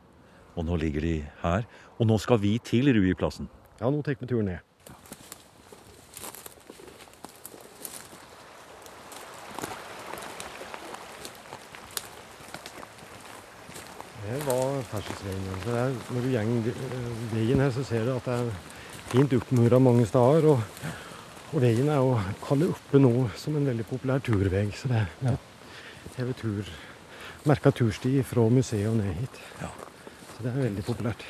Og 0.56 0.66
nå 0.66 0.76
ligger 0.76 1.00
de 1.00 1.24
her. 1.42 1.64
Og 1.98 2.06
nå 2.06 2.18
skal 2.18 2.38
vi 2.42 2.58
til 2.58 2.90
Rui-plassen. 2.94 3.48
Ja, 3.80 3.90
nå 3.90 4.02
tar 4.02 4.16
vi 4.20 4.26
turen 4.26 4.46
ned. 4.52 4.58
Her 14.24 14.40
var 14.46 14.82
ferdselsveien. 14.88 15.42
Så 15.64 15.70
det 15.70 15.80
er- 15.80 16.12
Når 16.14 16.20
du 16.20 16.28
går 16.32 16.74
veien 17.34 17.60
her, 17.60 17.70
så 17.70 17.84
ser 17.84 18.04
du 18.04 18.16
at 18.16 18.24
det 18.24 18.34
er 18.34 18.50
fint 19.10 19.32
oppmura 19.32 19.78
mange 19.78 20.06
steder. 20.06 20.46
Og, 20.48 20.62
og 21.52 21.60
veien 21.60 21.88
er 21.88 21.96
jo 21.96 22.18
kallet 22.46 22.70
oppe 22.70 22.98
nå 22.98 23.30
som 23.36 23.56
en 23.56 23.66
veldig 23.66 23.86
populær 23.86 24.18
turvei. 24.18 24.70
Så 24.72 24.88
det 24.88 25.06
er 25.22 25.36
hever 26.16 26.32
tur, 26.32 26.64
merka 27.46 27.70
tursti 27.70 28.22
fra 28.22 28.48
museet 28.48 28.88
og 28.88 28.96
ned 28.96 29.12
hit. 29.14 29.40
Ja. 29.60 29.68
Så 30.36 30.42
det 30.42 30.52
er 30.54 30.62
veldig 30.70 30.84
populært. 30.84 31.24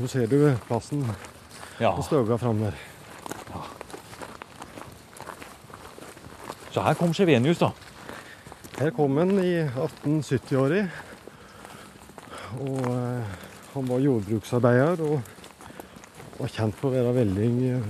Nå 0.00 0.06
ser 0.08 0.26
du 0.26 0.56
plassen 0.68 1.04
Ja. 1.80 1.90
og 1.90 2.04
støga 2.04 2.36
fram 2.38 2.58
der. 2.60 2.72
Så 6.72 6.82
her 6.82 6.94
kom 6.94 7.12
Sjevenius, 7.14 7.58
da. 7.58 7.70
Her 8.78 8.90
kom 8.90 9.16
han 9.16 9.30
i 9.42 9.54
1870-åra. 9.64 10.88
Og 12.56 12.86
eh, 12.88 13.34
han 13.74 13.88
var 13.90 14.00
jordbruksarbeider 14.02 15.02
og 15.04 15.18
var 16.38 16.52
kjent 16.54 16.76
for 16.78 16.90
å 16.90 16.96
være 16.96 17.14
veldig 17.18 17.48
eh, 17.74 17.88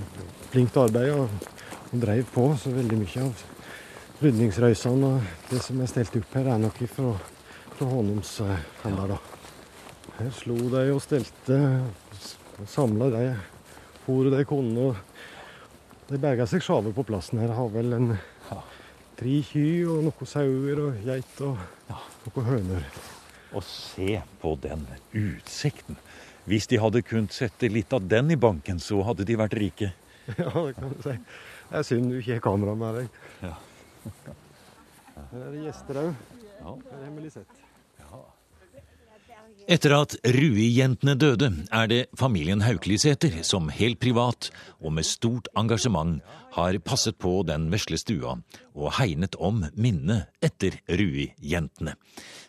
flink 0.52 0.72
til 0.74 0.82
å 0.82 0.86
arbeide. 0.88 1.22
Og, 1.22 1.54
og 1.88 2.02
drev 2.02 2.30
på 2.34 2.46
så 2.60 2.72
veldig 2.74 2.98
mye 3.00 3.24
av 3.24 3.44
rydningsrøysene 4.18 5.12
og 5.12 5.34
det 5.52 5.60
som 5.62 5.80
er 5.80 5.90
stelt 5.90 6.16
opp 6.18 6.34
her, 6.34 6.50
er 6.50 6.62
nok 6.62 6.80
fra, 6.90 7.12
fra 7.76 7.90
hans 7.92 8.32
eh, 8.44 8.64
da. 8.98 9.18
Her 10.18 10.32
slo 10.34 10.56
de 10.72 10.82
og 10.90 11.02
stelte, 11.04 11.58
samla 12.66 13.12
de 13.14 13.26
fôret 14.02 14.34
de 14.34 14.46
kunne. 14.48 14.88
og 14.90 16.10
De 16.10 16.18
berga 16.18 16.48
seg 16.50 16.64
sjave 16.64 16.90
på 16.96 17.06
plassen 17.06 17.38
her. 17.38 17.54
Har 17.54 17.70
vel 17.70 17.94
en 17.94 18.10
tre 19.18 19.38
kyr 19.46 19.92
og 19.94 20.08
noen 20.08 20.32
sauer 20.32 20.82
og 20.88 21.06
geit 21.06 21.46
og 21.46 21.62
noen 22.26 22.50
høner. 22.50 22.90
Og 23.56 23.64
se 23.64 24.18
på 24.42 24.54
den 24.60 24.84
utsikten. 25.16 25.96
Hvis 26.48 26.68
de 26.68 26.80
hadde 26.80 27.04
kunnet 27.04 27.34
sette 27.36 27.68
litt 27.72 27.92
av 27.92 28.04
den 28.08 28.32
i 28.32 28.36
banken, 28.40 28.80
så 28.80 29.02
hadde 29.04 29.26
de 29.28 29.38
vært 29.40 29.56
rike. 29.58 29.92
Ja, 30.36 30.50
det 30.52 30.74
kan 30.76 30.90
du 30.92 30.98
si. 31.00 31.14
Det 31.68 31.78
er 31.80 31.84
synd 31.88 32.10
du 32.12 32.18
ikke 32.18 32.34
har 32.36 32.42
kamera 32.44 32.74
med 32.76 32.98
deg. 32.98 33.22
Ja. 33.46 33.54
Her 35.30 35.46
er 35.46 35.54
det 35.54 35.62
gjester 35.64 36.00
òg. 36.02 36.10
Ja. 36.58 36.74
Her 36.90 37.00
har 37.06 37.14
vi 37.16 37.24
Lisette. 37.24 37.67
Etter 39.68 39.92
at 39.92 40.14
Rui-jentene 40.25 41.12
døde, 41.20 41.50
er 41.68 41.88
det 41.90 42.06
familien 42.16 42.62
Hauklisæter 42.64 43.42
som 43.44 43.66
helt 43.68 43.98
privat 44.00 44.48
og 44.80 44.94
med 44.96 45.04
stort 45.04 45.50
engasjement 45.60 46.22
har 46.54 46.78
passet 46.80 47.18
på 47.20 47.42
den 47.44 47.66
vesle 47.68 47.98
stua 48.00 48.38
og 48.72 48.94
hegnet 48.96 49.37
om 49.37 49.66
minnet 49.76 50.32
etter 50.40 50.78
Rui-jentene. 50.88 51.98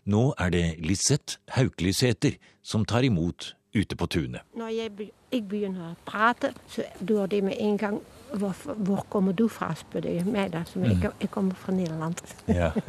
Nå 0.07 0.23
er 0.39 0.55
det 0.55 0.63
Lisette 0.79 1.41
Hauklisæter 1.57 2.39
som 2.63 2.87
tar 2.87 3.03
imot 3.03 3.51
ute 3.75 3.99
på 3.99 4.07
tunet. 4.07 4.47
Når 4.55 4.71
jeg 4.77 5.43
begynner 5.43 5.91
å 5.91 5.93
prate, 6.07 6.53
så 6.71 6.87
dør 7.03 7.27
det 7.27 7.43
med 7.43 7.59
en 7.59 7.77
gang. 7.83 7.99
Hvor, 8.29 8.53
hvor 8.77 9.03
kommer 9.09 9.33
du 9.33 9.47
fra, 9.51 9.73
spør 9.75 10.05
jeg 10.07 10.23
meg. 10.23 10.53
da, 10.53 10.63
jeg, 10.85 11.11
jeg 11.19 11.31
kommer 11.33 11.57
fra 11.57 11.73
Nederland. 11.75 12.23
Ja. 12.47 12.71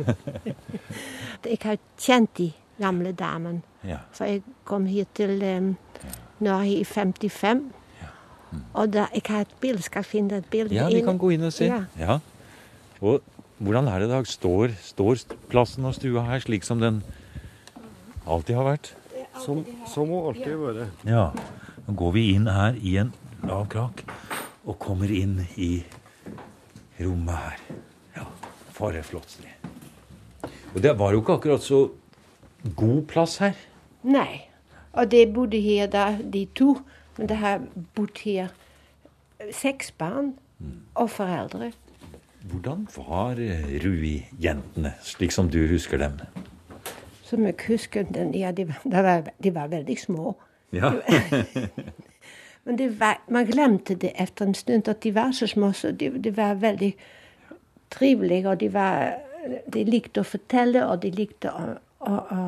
Jeg 1.40 1.56
har 1.62 1.78
kjent 1.96 2.34
de 2.36 2.50
gamle 2.80 3.12
damen. 3.16 3.62
ja. 3.84 4.00
For 4.16 4.28
jeg 4.28 4.42
kom 4.64 4.86
hit 4.90 5.12
til 5.14 5.38
um, 5.44 5.76
Norge 6.40 6.80
i 6.80 6.84
55. 6.84 7.68
Og 8.74 8.92
da, 8.92 9.06
jeg 9.14 9.22
har 9.28 9.44
et 9.46 9.54
bilde. 9.62 9.82
Skal 9.82 10.04
finne 10.06 10.40
et 10.40 10.48
bilde? 10.50 10.74
ja, 10.74 10.88
vi 10.90 11.02
kan 11.06 11.18
gå 11.18 11.34
inn 11.36 11.46
og 11.46 11.52
se. 11.54 11.68
Ja. 11.70 11.84
Ja. 11.98 12.18
Og 13.00 13.20
hvordan 13.60 13.88
er 13.88 14.00
det 14.00 14.08
i 14.08 14.12
dag? 14.12 14.26
Står, 14.26 14.74
står 14.82 15.22
plassen 15.52 15.84
og 15.84 15.94
stua 15.94 16.24
her 16.26 16.42
slik 16.42 16.66
som 16.66 16.80
den 16.82 17.02
alltid 18.26 18.56
har 18.58 18.66
vært? 18.72 18.92
Som, 19.44 19.62
som 19.88 20.10
må 20.10 20.24
alltid 20.30 20.56
være. 20.58 20.88
Ja. 21.08 21.28
Nå 21.86 21.94
går 21.96 22.12
vi 22.16 22.26
inn 22.34 22.48
her 22.50 22.76
i 22.80 22.96
en 23.02 23.12
lav 23.46 23.68
krak 23.72 24.02
og 24.68 24.76
kommer 24.82 25.10
inn 25.12 25.38
i 25.56 25.80
rommet 27.00 27.36
her. 27.36 27.62
Ja, 28.18 28.26
for 28.76 28.96
et 28.96 29.06
flott 29.08 29.30
sted. 29.32 29.48
Og 30.74 30.82
det 30.84 30.92
var 30.98 31.14
jo 31.14 31.22
ikke 31.22 31.38
akkurat 31.38 31.64
så 31.64 31.86
god 32.76 33.02
plass 33.08 33.38
her. 33.42 33.52
Nei. 34.02 34.46
Og 34.92 35.10
det 35.10 35.32
bodde 35.34 35.60
her 35.62 35.86
da, 35.86 36.16
de 36.32 36.44
to. 36.54 36.76
Men 37.18 37.28
det 37.28 37.36
har 37.36 37.60
bodd 37.94 38.18
her 38.24 38.48
seks 39.52 39.90
barn 39.92 40.34
og 40.94 41.10
foreldre. 41.10 41.70
Hvordan 42.50 42.86
var 42.96 43.38
eh, 43.40 43.66
Rui-jentene, 43.84 44.94
slik 45.04 45.32
som 45.32 45.50
du 45.52 45.58
husker 45.68 45.98
dem? 46.00 46.18
Som 47.24 47.44
jeg 47.46 47.54
husker 47.68 48.02
dem, 48.08 48.32
ja, 48.34 48.50
de, 48.52 48.66
var- 48.68 48.80
de, 48.84 49.02
var, 49.04 49.28
de 49.44 49.54
var 49.54 49.68
veldig 49.68 49.98
små. 50.00 50.34
Ja. 50.72 50.90
Men 52.64 52.76
det 52.78 52.88
var, 53.00 53.20
man 53.28 53.46
glemte 53.48 53.94
det 53.94 54.12
etter 54.20 54.46
en 54.48 54.54
stund 54.54 54.88
at 54.88 55.00
de 55.04 55.12
var 55.14 55.32
så 55.36 55.46
små. 55.48 55.72
Så 55.72 55.92
de, 55.92 56.10
de 56.18 56.32
var 56.36 56.54
veldig 56.60 56.90
trivelige, 57.90 58.48
og 58.48 58.60
de, 58.60 58.68
var, 58.74 59.14
de 59.72 59.84
likte 59.88 60.20
å 60.22 60.28
fortelle, 60.28 60.82
og 60.86 61.00
de 61.02 61.10
likte 61.16 61.52
å, 61.52 61.76
å, 62.00 62.12
å 62.12 62.40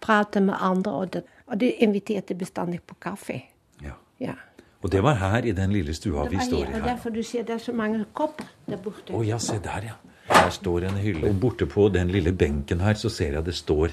prate 0.00 0.40
med 0.44 0.54
andre. 0.60 0.92
Og, 0.92 1.12
det, 1.12 1.24
og 1.46 1.58
de 1.60 1.72
inviterte 1.84 2.34
bestandig 2.34 2.82
på 2.86 2.98
kaffe. 3.00 3.42
ja. 3.84 3.96
Ja. 4.20 4.36
Og 4.80 4.88
det 4.92 5.02
var 5.04 5.18
her 5.20 5.44
i 5.44 5.52
den 5.52 5.72
lille 5.76 5.92
stua 5.92 6.22
vi 6.28 6.38
står 6.40 6.62
i 6.62 6.70
her, 6.70 6.78
og 6.80 6.86
derfor 6.88 7.12
du 7.12 7.22
ser 7.22 7.44
det 7.44 7.54
er 7.58 7.60
så 7.60 7.72
mange 7.76 8.04
kopper 8.16 8.46
der 8.64 8.78
borte. 8.80 9.12
Å 9.12 9.20
ja, 9.28 9.36
se 9.36 9.58
der, 9.60 9.90
ja. 9.90 9.96
Her 10.30 10.50
står 10.54 10.86
en 10.88 10.96
hylle. 11.02 11.28
Og 11.28 11.40
borte 11.40 11.66
på 11.68 11.88
den 11.92 12.08
lille 12.08 12.32
benken 12.32 12.80
her 12.80 12.96
så 12.96 13.10
ser 13.12 13.34
jeg 13.36 13.44
det 13.44 13.56
står 13.58 13.92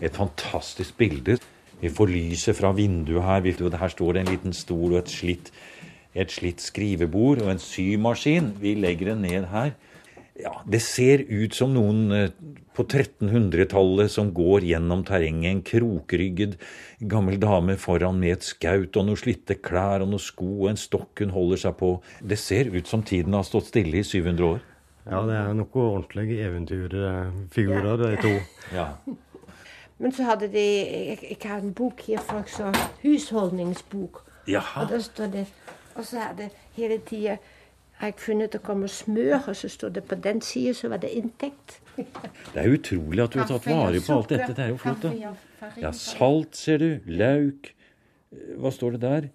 et 0.00 0.16
fantastisk 0.16 0.96
bilde. 0.96 1.36
Vi 1.82 1.90
får 1.92 2.08
lyset 2.08 2.56
fra 2.56 2.70
vinduet 2.72 3.24
her. 3.26 3.76
Her 3.76 3.92
står 3.92 4.12
det 4.12 4.22
en 4.22 4.32
liten 4.32 4.56
stol 4.56 4.94
og 4.94 5.02
et 5.02 5.12
slitt, 5.12 5.52
et 6.14 6.32
slitt 6.32 6.62
skrivebord 6.64 7.42
og 7.42 7.50
en 7.52 7.60
symaskin. 7.60 8.52
Vi 8.62 8.76
legger 8.78 9.12
den 9.12 9.26
ned 9.26 9.50
her. 9.52 9.74
Ja, 10.40 10.62
Det 10.66 10.80
ser 10.80 11.24
ut 11.28 11.54
som 11.54 11.74
noen 11.74 12.12
eh, 12.16 12.30
på 12.72 12.86
1300-tallet 12.86 14.10
som 14.10 14.30
går 14.32 14.64
gjennom 14.64 15.04
terrenget. 15.04 15.50
En 15.50 15.62
krokrygget 15.66 16.56
gammel 16.98 17.36
dame 17.40 17.76
foran 17.76 18.20
med 18.22 18.38
et 18.38 18.46
skaut 18.46 18.96
og 18.96 19.08
noen 19.08 19.20
slitte 19.20 19.58
klær 19.60 20.04
og 20.04 20.08
noen 20.14 20.22
sko 20.22 20.48
og 20.62 20.70
en 20.70 20.80
stokk 20.80 21.20
hun 21.20 21.34
holder 21.36 21.64
seg 21.66 21.76
på. 21.80 21.92
Det 22.24 22.40
ser 22.40 22.72
ut 22.72 22.88
som 22.88 23.04
tiden 23.04 23.36
har 23.36 23.44
stått 23.44 23.68
stille 23.68 24.00
i 24.00 24.06
700 24.06 24.48
år. 24.48 24.62
Ja, 25.04 25.20
det 25.26 25.36
er 25.36 25.52
noen 25.58 25.84
ordentlige 25.84 26.48
eventyrfigurer, 26.48 28.02
de 28.06 28.16
to. 28.22 28.34
Ja. 28.78 28.88
Men 30.02 30.14
så 30.14 30.24
hadde 30.26 30.48
de 30.50 30.62
Jeg, 30.62 31.36
har 31.44 31.60
en 31.60 31.74
bok 31.74 32.00
her, 32.08 32.22
folk 32.26 32.48
så 32.50 32.72
husholdningsbok. 33.04 34.24
Jaha. 34.48 34.82
Og 34.82 34.88
der 34.90 34.98
står 35.04 35.26
det 35.30 35.46
Og 35.94 36.06
så 36.08 36.18
er 36.18 36.32
det 36.38 36.48
hele 36.74 36.96
tida 36.98 37.36
har 38.02 38.10
jeg 38.10 38.18
funnet 38.18 38.50
det 38.52 38.58
kommer 38.66 38.90
smør, 38.90 39.36
og 39.48 39.54
så 39.56 39.68
sto 39.70 39.88
det 39.94 40.02
på 40.10 40.16
den 40.18 40.40
sida, 40.42 40.72
så 40.74 40.88
var 40.90 40.98
det 41.04 41.12
inntekt. 41.14 41.76
Det 41.96 42.58
er 42.58 42.72
utrolig 42.74 43.22
at 43.22 43.34
du 43.34 43.38
har 43.38 43.46
tatt 43.46 43.68
vare 43.70 44.00
på 44.02 44.16
alt 44.16 44.32
dette. 44.32 44.56
Det 44.56 44.64
er 44.64 44.72
jo 44.72 44.80
flott, 44.82 45.04
da. 45.06 45.34
Ja, 45.78 45.92
salt, 45.94 46.58
ser 46.58 46.82
du. 46.82 46.88
Lauk. 47.06 47.70
Hva 48.58 48.72
står 48.74 48.96
det 48.96 49.02
der? 49.04 49.30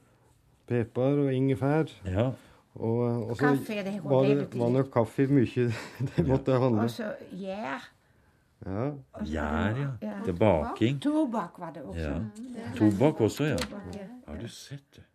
Pepper 0.68 1.24
og 1.24 1.32
ingefær. 1.32 1.94
Ja. 2.04 2.32
Og, 2.76 3.00
og 3.30 3.36
så 3.38 3.54
Kaffe, 3.56 3.80
det 3.88 3.96
var 4.04 4.28
det 4.28 4.60
var 4.60 4.74
nok 4.76 4.92
kaffe 4.94 5.26
mye 5.32 5.70
det 6.12 6.28
måtte 6.28 6.60
handle. 6.60 6.84
Og 6.84 6.92
så 6.92 7.14
gjær. 7.32 7.88
Ja. 8.68 8.92
Gjær, 9.24 9.84
ja. 10.02 10.18
Til 10.26 10.36
baking. 10.38 11.00
Tobakk 11.02 11.60
var 11.62 11.72
det 11.74 11.88
også. 11.88 12.14
Ja. 12.52 12.72
Tobakk 12.76 13.22
også, 13.30 13.54
ja. 13.54 13.58
Har 14.28 14.42
du 14.42 14.48
sett 14.52 14.84
det? 14.98 15.08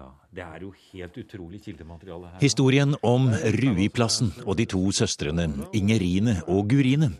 Ja, 0.00 0.06
det 0.32 0.44
er 0.46 0.62
jo 0.64 0.70
helt 0.92 1.16
utrolig 1.20 1.58
kildemateriale 1.60 2.30
her. 2.30 2.40
Historien 2.40 2.94
om 3.04 3.26
Ruiplassen 3.60 4.30
og 4.46 4.56
de 4.56 4.64
to 4.70 4.80
søstrene 4.96 5.44
Ingerine 5.76 6.38
og 6.48 6.70
Gurine 6.70 7.10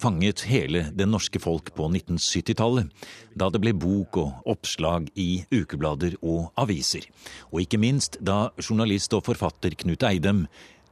fanget 0.00 0.46
hele 0.48 0.86
det 0.96 1.06
norske 1.10 1.42
folk 1.42 1.68
på 1.76 1.90
1970-tallet, 1.90 2.88
da 3.36 3.50
det 3.52 3.60
ble 3.60 3.74
bok 3.76 4.16
og 4.22 4.48
oppslag 4.54 5.10
i 5.20 5.44
ukeblader 5.52 6.16
og 6.22 6.48
aviser. 6.56 7.04
Og 7.52 7.66
ikke 7.66 7.82
minst 7.82 8.16
da 8.24 8.48
journalist 8.56 9.12
og 9.12 9.26
forfatter 9.28 9.76
Knut 9.84 10.08
Eidem 10.08 10.46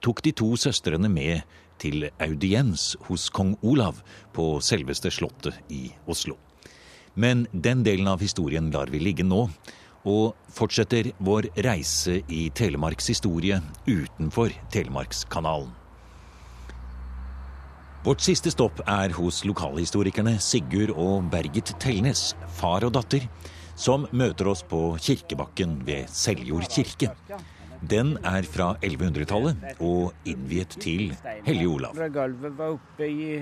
tok 0.04 0.20
de 0.26 0.37
to 0.37 0.52
søstrene 0.61 1.09
med 1.09 1.40
til 1.80 2.11
audiens 2.20 2.92
hos 3.09 3.30
kong 3.32 3.56
Olav 3.64 4.02
på 4.37 4.52
selveste 4.61 5.09
slottet 5.09 5.56
i 5.73 5.87
Oslo. 6.04 6.37
Men 7.16 7.47
den 7.52 7.80
delen 7.82 8.09
av 8.12 8.20
historien 8.20 8.68
lar 8.75 8.92
vi 8.92 9.00
ligge 9.00 9.25
nå, 9.26 9.47
og 10.09 10.37
fortsetter 10.52 11.11
vår 11.21 11.50
reise 11.66 12.21
i 12.28 12.49
Telemarks 12.57 13.11
historie 13.12 13.61
utenfor 13.88 14.54
Telemarkskanalen. 14.73 15.71
Vårt 18.00 18.23
siste 18.25 18.49
stopp 18.49 18.78
er 18.88 19.12
hos 19.12 19.42
lokalhistorikerne 19.45 20.38
Sigurd 20.40 20.95
og 20.95 21.26
Bergit 21.33 21.75
Telnes, 21.83 22.30
far 22.57 22.87
og 22.87 22.95
datter, 22.97 23.26
som 23.76 24.07
møter 24.16 24.49
oss 24.49 24.62
på 24.64 24.95
kirkebakken 24.97 25.83
ved 25.85 26.09
Seljord 26.09 26.64
kirke. 26.73 27.11
Den 27.80 28.14
er 28.25 28.49
fra 28.49 28.71
1100-tallet 28.80 29.83
og 29.85 30.16
innviet 30.28 30.78
til 30.80 31.12
Hellige 31.45 31.69
Olav. 31.69 32.00
Da 32.00 32.09
gulvet 32.12 32.57
var 32.57 32.78
oppe 32.78 33.09
i 33.09 33.37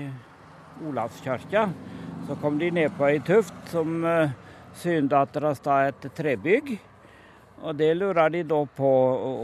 Olavskirka, 0.87 1.65
så 2.27 2.37
kom 2.43 2.59
de 2.59 2.69
ned 2.71 2.91
på 2.99 3.07
ei 3.07 3.23
tuft 3.23 3.55
som 3.71 4.03
syndattera 4.77 5.53
sta 5.57 5.81
et 5.89 6.09
trebygg. 6.15 6.77
Og 7.59 7.75
det 7.75 7.89
lurer 7.97 8.29
de 8.31 8.43
da 8.47 8.61
på 8.71 8.89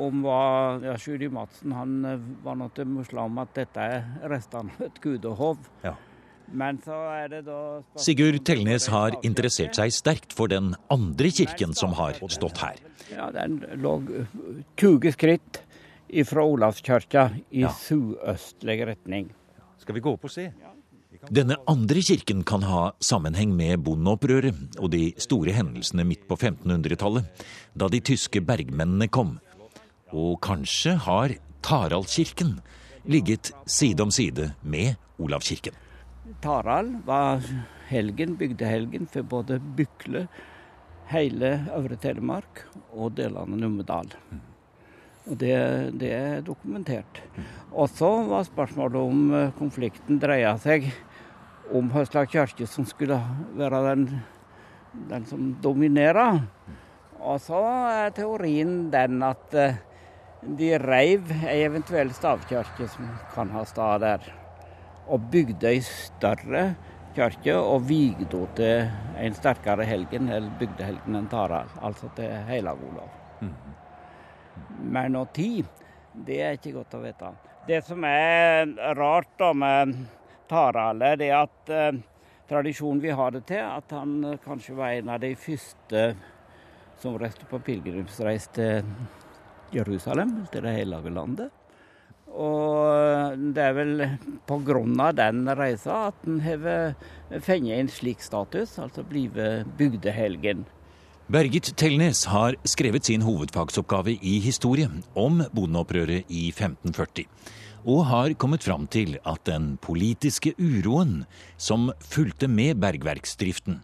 om 0.07 0.21
hva 0.23 0.79
ja, 0.83 0.93
Sjuri 1.01 1.27
Madsen 1.27 1.73
han 1.75 1.95
eh, 2.07 2.21
var 2.45 2.55
nå 2.55 2.69
til 2.75 2.87
muslim 2.87 3.41
at 3.43 3.51
dette 3.57 3.87
er 3.97 4.05
restene 4.31 4.71
av 4.77 4.85
et 4.87 5.01
gudehov. 5.03 5.57
Ja. 5.83 5.95
Men 6.55 6.77
så 6.85 6.95
er 7.09 7.27
det 7.33 7.41
da 7.47 7.57
Sigurd 7.99 8.37
Telnes 8.45 8.85
har 8.93 9.17
interessert 9.25 9.75
seg 9.75 9.91
sterkt 9.91 10.35
for 10.37 10.47
den 10.47 10.75
andre 10.93 11.31
kirken 11.33 11.73
som 11.75 11.95
har 11.97 12.19
stått 12.29 12.61
her. 12.61 12.77
Ja, 13.11 13.31
Den 13.33 13.59
lå 13.81 13.97
20 14.77 15.11
skritt 15.17 15.59
fra 16.29 16.45
Olavskirka 16.45 17.31
i 17.51 17.65
Ja. 17.65 17.69
sørøstlig 17.73 18.85
retning. 18.87 19.31
Skal 19.81 19.95
vi 19.97 20.01
gå 20.05 20.13
opp 20.13 20.23
og 20.23 20.31
se? 20.31 20.51
Denne 21.33 21.55
andre 21.65 22.01
kirken 22.05 22.43
kan 22.45 22.61
ha 22.67 22.91
sammenheng 23.01 23.53
med 23.57 23.81
bondeopprøret 23.85 24.77
og 24.77 24.91
de 24.93 25.07
store 25.21 25.55
hendelsene 25.55 26.05
midt 26.05 26.27
på 26.29 26.37
1500-tallet, 26.37 27.25
da 27.73 27.89
de 27.89 28.01
tyske 28.05 28.43
bergmennene 28.45 29.07
kom. 29.09 29.39
Og 30.13 30.37
kanskje 30.45 30.93
har 31.01 31.33
Taraldkirken 31.65 32.59
ligget 33.09 33.51
side 33.65 34.03
om 34.05 34.11
side 34.13 34.51
med 34.61 34.99
Olavkirken. 35.17 35.73
Tarald 36.43 36.99
var 37.07 37.41
helgen, 37.89 38.35
bygdehelgen 38.37 39.09
for 39.09 39.25
både 39.25 39.57
Bykle, 39.77 40.27
hele 41.09 41.55
Øvre 41.73 41.97
Telemark 42.01 42.67
og 42.93 43.15
delene 43.17 43.45
av 43.45 43.63
Numedal. 43.63 44.13
Og 45.25 45.39
det, 45.41 45.57
det 45.97 46.13
er 46.13 46.45
dokumentert. 46.45 47.23
Og 47.73 47.89
så 47.89 48.11
var 48.29 48.45
spørsmålet 48.45 49.01
om 49.01 49.21
eh, 49.33 49.53
konflikten 49.57 50.21
dreia 50.21 50.53
seg 50.61 50.85
om 51.73 51.89
hva 51.89 52.05
slags 52.05 52.33
kirke 52.33 52.67
som 52.69 52.85
skulle 52.85 53.17
være 53.57 53.81
den, 53.89 54.07
den 55.09 55.25
som 55.29 55.51
dominerer. 55.63 56.41
Og 57.19 57.41
så 57.41 57.61
er 57.89 58.15
teorien 58.15 58.89
den 58.93 59.23
at 59.25 59.55
eh, 59.57 59.77
de 60.45 60.75
reiv 60.77 61.31
ei 61.47 61.63
eventuell 61.65 62.11
stavkirke 62.13 62.89
som 62.91 63.07
kan 63.33 63.49
ha 63.55 63.63
stad 63.65 64.03
der 64.05 64.27
og 65.09 65.29
bygde 65.31 65.69
ei 65.71 65.81
større 65.85 66.67
kirke 67.15 67.55
og 67.55 67.87
vigde 67.89 68.27
henne 68.27 68.47
til 68.57 69.23
en 69.23 69.37
sterkere 69.37 69.85
helgen, 69.87 70.29
eller 70.29 70.51
bygdehelgen 70.59 71.15
enn 71.15 71.29
Tarald, 71.31 71.71
altså 71.81 72.09
til 72.17 72.33
Heilag 72.49 72.81
Olav. 72.83 73.09
Men 74.79 75.15
når 75.15 75.31
tid, 75.33 75.65
det 76.27 76.41
er 76.43 76.57
ikke 76.57 76.75
godt 76.75 76.97
å 76.97 77.01
vite. 77.03 77.31
Det 77.67 77.81
som 77.87 78.03
er 78.07 78.67
rart 78.97 79.31
da 79.39 79.53
med 79.55 79.95
Tarald, 80.49 81.03
er 81.03 81.19
det 81.19 81.31
at 81.35 81.73
eh, 81.73 81.99
tradisjonen 82.49 83.01
vi 83.03 83.13
har 83.15 83.35
det 83.35 83.45
til, 83.49 83.63
at 83.63 83.91
han 83.95 84.17
eh, 84.23 84.39
kanskje 84.43 84.77
var 84.77 84.95
en 84.95 85.11
av 85.15 85.21
de 85.23 85.33
første 85.39 86.05
som 87.01 87.17
reiste 87.19 87.47
på 87.49 87.59
pilegrimsreis 87.65 88.47
til 88.55 88.85
Jerusalem, 89.75 90.45
til 90.51 90.63
det 90.63 90.75
hellige 90.77 91.11
landet. 91.13 91.51
Og 92.35 93.39
det 93.55 93.63
er 93.63 93.75
vel 93.75 94.05
pga. 94.47 95.11
den 95.15 95.45
reisa 95.55 96.07
at 96.09 96.25
en 96.27 96.39
har 96.43 96.95
fått 97.39 97.69
en 97.71 97.91
slik 97.91 98.23
status, 98.23 98.77
altså 98.79 99.03
blitt 99.07 99.37
bygdehelgen. 99.77 100.65
Bergit 101.25 101.71
Telnes 101.73 102.27
har 102.29 102.53
skrevet 102.69 103.07
sin 103.07 103.23
hovedfagsoppgave 103.25 104.13
i 104.21 104.35
historie 104.43 104.85
om 105.17 105.39
bondeopprøret 105.57 106.29
i 106.29 106.51
1540, 106.51 107.25
og 107.85 108.05
har 108.09 108.33
kommet 108.41 108.65
fram 108.65 108.87
til 108.89 109.15
at 109.29 109.45
den 109.45 109.75
politiske 109.81 110.55
uroen 110.57 111.23
som 111.57 111.91
fulgte 112.01 112.49
med 112.49 112.81
bergverksdriften, 112.81 113.79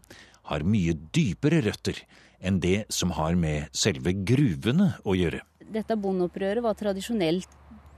har 0.49 0.65
mye 0.67 0.97
dypere 1.13 1.61
røtter 1.63 2.01
enn 2.41 2.57
det 2.59 2.87
som 2.91 3.13
har 3.15 3.37
med 3.37 3.69
selve 3.77 4.13
gruvene 4.25 4.95
å 5.05 5.15
gjøre. 5.15 5.43
Dette 5.71 5.95
bondeopprøret 5.95 6.65
var 6.65 6.75
tradisjonelt 6.75 7.47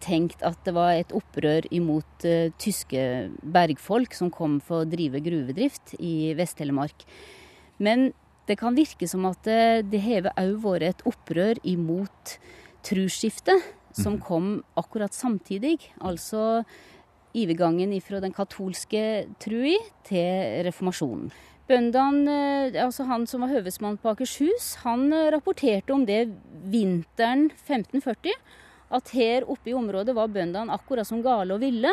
tenkt 0.03 0.43
at 0.43 0.59
det 0.67 0.73
var 0.75 0.97
et 0.97 1.13
opprør 1.15 1.65
imot 1.73 2.25
uh, 2.27 2.51
tyske 2.59 3.31
bergfolk 3.55 4.13
som 4.17 4.31
kom 4.33 4.59
for 4.63 4.83
å 4.83 4.89
drive 4.89 5.23
gruvedrift 5.23 5.95
i 6.03 6.33
Vest-Telemark. 6.37 7.05
Men 7.79 8.11
det 8.49 8.59
kan 8.59 8.75
virke 8.75 9.07
som 9.07 9.23
at 9.29 9.39
det, 9.47 9.87
det 9.93 10.03
har 10.03 10.27
òg 10.35 10.57
vært 10.65 10.89
et 10.89 11.05
opprør 11.07 11.61
imot 11.63 12.35
trosskiftet, 12.83 13.63
som 13.95 14.19
kom 14.21 14.57
akkurat 14.79 15.13
samtidig. 15.13 15.79
Altså 16.01 16.63
overgangen 17.33 17.93
fra 18.01 18.21
den 18.21 18.33
katolske 18.33 19.25
trua 19.41 19.79
til 20.05 20.63
reformasjonen. 20.67 21.31
Bøndene, 21.63 22.33
eh, 22.73 22.83
altså 22.83 23.05
Han 23.07 23.25
som 23.25 23.41
var 23.41 23.53
høvesmann 23.53 23.97
på 23.97 24.11
Akershus, 24.11 24.75
han 24.83 25.13
eh, 25.13 25.31
rapporterte 25.31 25.93
om 25.95 26.05
det 26.05 26.27
vinteren 26.69 27.49
1540. 27.51 28.35
At 28.91 29.09
her 29.15 29.47
oppe 29.49 29.71
i 29.71 29.73
området 29.73 30.13
var 30.15 30.27
bøndene 30.27 30.73
akkurat 30.73 31.07
som 31.07 31.23
gale 31.23 31.55
og 31.55 31.63
ville. 31.63 31.89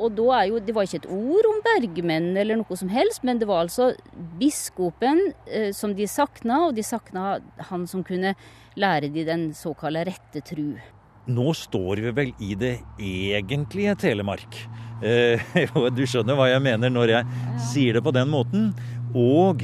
Og 0.00 0.14
da 0.16 0.40
er 0.40 0.46
jo, 0.48 0.58
Det 0.58 0.74
var 0.74 0.88
ikke 0.88 1.02
et 1.04 1.10
ord 1.12 1.46
om 1.50 1.60
bergmenn 1.60 2.36
eller 2.36 2.56
noe 2.56 2.76
som 2.76 2.88
helst, 2.88 3.22
men 3.22 3.38
det 3.38 3.46
var 3.46 3.66
altså 3.66 3.92
biskopen 4.40 5.34
eh, 5.46 5.72
som 5.72 5.94
de 5.94 6.08
sakna, 6.08 6.68
og 6.68 6.74
de 6.74 6.82
sakna 6.82 7.40
han 7.68 7.86
som 7.86 8.02
kunne 8.02 8.34
lære 8.74 9.12
de 9.12 9.24
den 9.28 9.52
såkalte 9.52 10.06
rette 10.08 10.40
tru. 10.40 10.80
Nå 11.30 11.52
står 11.54 12.00
vi 12.02 12.10
vel 12.16 12.32
i 12.42 12.56
det 12.58 12.72
egentlige 12.98 13.94
Telemark. 14.08 14.56
Eh, 15.02 15.42
og 15.78 15.92
du 15.94 16.02
skjønner 16.06 16.38
hva 16.38 16.48
jeg 16.50 16.64
mener 16.64 16.90
når 16.90 17.14
jeg 17.14 17.60
sier 17.70 17.98
det 17.98 18.02
på 18.02 18.14
den 18.14 18.30
måten. 18.32 18.72
Og 19.14 19.62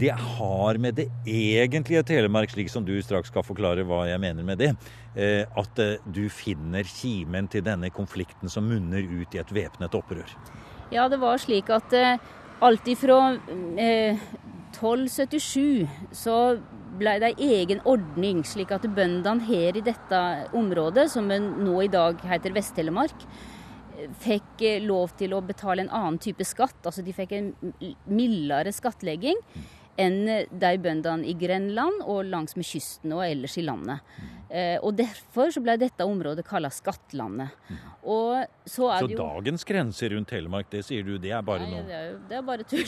det 0.00 0.12
har 0.12 0.80
med 0.80 0.98
det 1.00 1.06
egentlige 1.28 2.04
Telemark, 2.08 2.52
slik 2.52 2.68
som 2.72 2.84
du 2.84 2.94
straks 3.04 3.32
skal 3.32 3.44
forklare 3.44 3.84
hva 3.88 4.02
jeg 4.10 4.20
mener 4.20 4.44
med 4.44 4.60
det, 4.60 4.74
eh, 5.16 5.44
at 5.48 5.80
eh, 5.80 5.96
du 6.04 6.26
finner 6.32 6.84
kimen 6.84 7.48
til 7.52 7.64
denne 7.64 7.88
konflikten 7.92 8.52
som 8.52 8.68
munner 8.68 9.00
ut 9.00 9.36
i 9.36 9.40
et 9.40 9.54
væpnet 9.56 9.96
opprør. 9.96 10.36
Ja, 10.92 11.08
det 11.08 11.20
var 11.22 11.40
slik 11.40 11.70
at 11.72 11.94
alt 12.60 12.88
ifra 12.92 13.38
eh, 13.80 14.20
1277 14.76 15.88
så 16.12 16.36
ble 17.00 17.16
det 17.22 17.32
ei 17.32 17.48
egen 17.62 17.80
ordning, 17.88 18.42
slik 18.46 18.72
at 18.76 18.84
bøndene 18.84 19.46
her 19.48 19.78
i 19.78 19.84
dette 19.84 20.20
området, 20.56 21.08
som 21.12 21.28
nå 21.30 21.80
i 21.84 21.90
dag 21.92 22.20
heter 22.28 22.54
Vest-Telemark, 22.56 23.26
fikk 24.20 24.64
eh, 24.64 24.80
lov 24.84 25.14
til 25.20 25.34
å 25.36 25.42
betale 25.44 25.84
en 25.84 25.92
annen 25.92 26.20
type 26.22 26.44
skatt. 26.48 26.78
Altså 26.84 27.04
de 27.04 27.14
fikk 27.16 27.34
en 27.36 27.52
mildere 28.08 28.72
skattlegging 28.72 29.40
enn 30.00 30.22
de 30.24 30.70
bøndene 30.80 31.28
i 31.28 31.34
Grenland 31.36 32.04
og 32.06 32.28
langs 32.30 32.56
med 32.56 32.68
kysten 32.68 33.12
og 33.16 33.24
ellers 33.26 33.58
i 33.60 33.66
landet. 33.66 34.00
Eh, 34.50 34.76
og 34.82 34.96
Derfor 34.98 35.52
så 35.54 35.62
ble 35.62 35.76
dette 35.78 36.02
området 36.06 36.42
kalt 36.46 36.74
Skattlandet. 36.74 37.54
Og 38.02 38.42
så 38.66 38.88
er 38.90 39.04
så 39.04 39.06
det 39.06 39.14
jo... 39.14 39.20
dagens 39.20 39.66
grense 39.68 40.10
rundt 40.10 40.30
Telemark, 40.32 40.70
det 40.72 40.82
sier 40.86 41.06
du, 41.06 41.14
det 41.22 41.30
er 41.36 41.44
bare 41.46 41.68
noe 41.68 41.84
det, 41.86 41.98
er 41.98 42.16
det 42.30 42.38
er 42.40 42.44
bare 42.46 42.66
tull. 42.66 42.84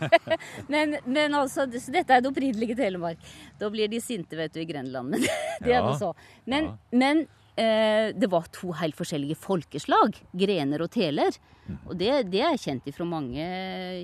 men, 0.72 0.96
men 1.06 1.36
altså, 1.38 1.68
dette 1.68 2.02
er 2.02 2.24
det 2.24 2.30
opprinnelige 2.30 2.78
Telemark. 2.78 3.22
Da 3.60 3.70
blir 3.72 3.90
de 3.92 4.00
sinte, 4.02 4.38
vet 4.38 4.54
du, 4.54 4.62
i 4.64 4.68
Grenland. 4.68 5.14
Men 5.14 5.26
det 5.64 5.76
er 5.76 5.86
nå 5.86 5.94
så. 6.00 6.10
Men, 6.50 6.72
ja. 6.72 6.98
men 7.04 7.22
eh, 7.54 8.10
det 8.18 8.30
var 8.32 8.50
to 8.54 8.74
helt 8.80 8.98
forskjellige 8.98 9.38
folkeslag, 9.38 10.18
grener 10.34 10.82
og 10.82 10.90
teler. 10.98 11.38
Og 11.84 11.94
det, 12.00 12.10
det 12.32 12.42
er 12.48 12.58
kjent 12.58 12.90
fra 12.96 13.06
mange 13.06 13.46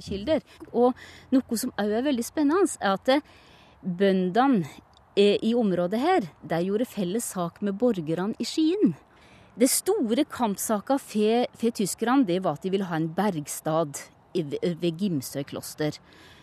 kilder. 0.04 0.46
Og 0.70 0.94
noe 1.34 1.58
som 1.58 1.74
òg 1.80 1.98
er 1.98 2.06
veldig 2.06 2.26
spennende, 2.26 2.70
er 2.78 2.98
at 2.98 3.16
eh, 3.16 3.30
bøndene 3.82 4.68
i 5.16 5.54
området 5.54 6.00
her, 6.02 6.24
de 6.42 6.58
gjorde 6.66 6.88
felles 6.90 7.26
sak 7.36 7.60
med 7.62 7.76
borgerne 7.78 8.34
i 8.42 8.46
Skien. 8.48 8.94
Det 9.54 9.68
store 9.70 10.24
kampsaka 10.26 10.96
for, 10.98 11.70
tyskerne 11.70 12.26
det 12.26 12.40
var 12.42 12.58
at 12.58 12.64
de 12.64 12.72
ville 12.74 12.88
ha 12.88 12.98
en 12.98 13.12
bergstad 13.14 14.00
ved 14.34 14.98
Gimsøy 14.98 15.44
kloster. 15.46 16.00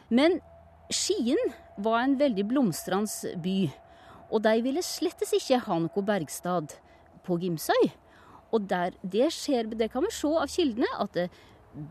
Men 0.08 0.40
Skien 0.92 1.40
var 1.78 2.06
en 2.06 2.16
veldig 2.20 2.46
blomstrende 2.48 3.34
by, 3.44 3.58
og 4.32 4.46
de 4.48 4.56
ville 4.64 4.84
slettes 4.84 5.36
ikke 5.36 5.60
ha 5.68 5.80
noe 5.84 6.06
bergstad 6.08 6.78
på 7.28 7.40
Gimsøy. 7.44 7.92
Og 8.56 8.64
der, 8.72 8.96
det, 9.04 9.28
skjer, 9.36 9.68
det 9.68 9.92
kan 9.92 10.08
vi 10.08 10.16
se 10.16 10.32
av 10.32 10.48
kildene, 10.52 10.88
at 11.00 11.20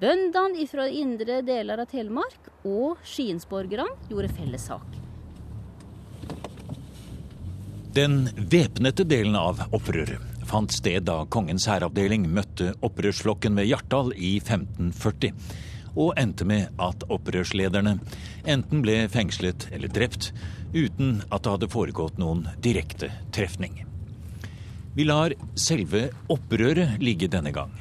bøndene 0.01 0.64
fra 0.69 0.88
indre 0.88 1.40
deler 1.45 1.85
av 1.85 1.93
Telemark 1.93 2.51
og 2.64 3.01
skiensborgerne 3.05 4.09
gjorde 4.09 4.33
felles 4.37 4.69
sak. 4.73 5.10
Den 7.90 8.29
væpnede 8.37 9.03
delen 9.03 9.35
av 9.35 9.64
opprøret 9.74 10.31
fant 10.50 10.72
sted 10.74 11.05
da 11.07 11.24
kongens 11.31 11.66
hæravdeling 11.70 12.29
møtte 12.31 12.72
opprørsflokken 12.87 13.57
ved 13.59 13.68
Hjartdal 13.70 14.12
i 14.14 14.37
1540, 14.38 15.35
og 15.98 16.14
endte 16.18 16.46
med 16.46 16.81
at 16.83 17.03
opprørslederne 17.11 17.96
enten 18.46 18.83
ble 18.85 18.96
fengslet 19.11 19.68
eller 19.74 19.90
drept, 19.90 20.31
uten 20.74 21.20
at 21.29 21.42
det 21.44 21.55
hadde 21.57 21.70
foregått 21.70 22.18
noen 22.22 22.46
direkte 22.62 23.11
trefning. 23.35 23.83
Vi 24.94 25.07
lar 25.07 25.35
selve 25.59 26.09
opprøret 26.31 26.98
ligge 27.03 27.31
denne 27.31 27.55
gang, 27.55 27.74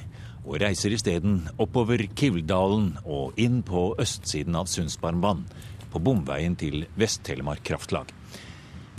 og 0.46 0.60
reiser 0.62 0.94
isteden 0.94 1.44
oppover 1.62 2.02
Kivldalen 2.18 2.96
og 3.06 3.38
inn 3.42 3.62
på 3.66 3.92
østsiden 4.02 4.58
av 4.58 4.70
Sundsbarnvann, 4.70 5.46
på 5.90 6.02
bomveien 6.06 6.58
til 6.58 6.86
Vest-Telemark 6.98 7.64
Kraftlag. 7.66 8.14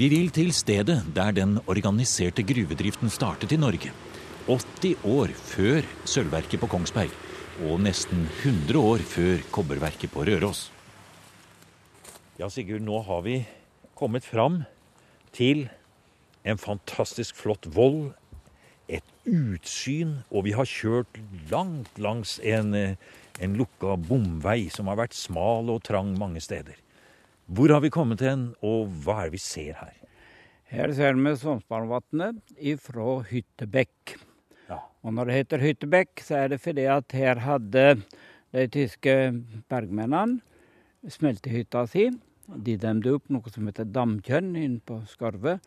Vi 0.01 0.07
vil 0.09 0.31
til 0.33 0.49
stedet 0.57 1.03
der 1.13 1.35
den 1.37 1.59
organiserte 1.69 2.41
gruvedriften 2.41 3.11
startet 3.13 3.53
i 3.53 3.59
Norge. 3.61 3.91
80 4.47 5.03
år 5.05 5.35
før 5.37 5.85
sølvverket 6.09 6.63
på 6.63 6.71
Kongsberg, 6.73 7.13
og 7.69 7.83
nesten 7.85 8.23
100 8.41 8.81
år 8.81 9.05
før 9.05 9.45
kobberverket 9.53 10.09
på 10.15 10.25
Røros. 10.25 10.71
Ja, 12.41 12.49
Sigurd, 12.49 12.81
nå 12.81 13.03
har 13.05 13.21
vi 13.29 13.43
kommet 13.93 14.25
fram 14.25 14.63
til 15.37 15.67
en 16.49 16.57
fantastisk 16.57 17.37
flott 17.37 17.69
voll, 17.69 18.15
et 18.89 19.05
utsyn, 19.29 20.23
og 20.33 20.49
vi 20.49 20.57
har 20.57 20.65
kjørt 20.65 21.21
langt 21.53 22.01
langs 22.01 22.39
en, 22.41 22.73
eh, 22.73 22.97
en 23.39 23.61
lukka 23.61 24.01
bomvei 24.01 24.71
som 24.73 24.89
har 24.89 24.97
vært 24.97 25.13
smal 25.13 25.69
og 25.69 25.85
trang 25.85 26.17
mange 26.17 26.41
steder. 26.41 26.81
Hvor 27.51 27.73
har 27.75 27.81
vi 27.83 27.89
kommet 27.91 28.21
hen, 28.23 28.43
og 28.63 28.93
hva 29.03 29.25
er 29.25 29.31
det 29.31 29.35
vi 29.35 29.43
ser 29.43 29.75
her? 29.75 29.95
Her 30.71 30.93
ser 30.95 31.17
vi 31.19 31.33
Sonsbarnvatnet 31.35 32.53
ifra 32.63 33.17
Hyttebekk. 33.27 34.13
Ja. 34.69 34.77
Og 35.03 35.17
når 35.17 35.27
det 35.27 35.39
heter 35.41 35.65
Hyttebekk, 35.65 36.23
så 36.23 36.45
er 36.45 36.53
det 36.53 36.61
fordi 36.63 36.85
at 36.87 37.11
her 37.19 37.41
hadde 37.43 37.85
de 38.55 38.67
tyske 38.71 39.17
bergmennene 39.67 40.39
smeltehytta 41.11 41.89
si. 41.91 42.07
De 42.47 42.77
demde 42.79 43.17
opp 43.17 43.27
noe 43.35 43.51
som 43.51 43.67
heter 43.67 43.91
Damkjønn 43.99 44.55
inne 44.55 44.79
på 44.87 45.01
Skarvet, 45.11 45.59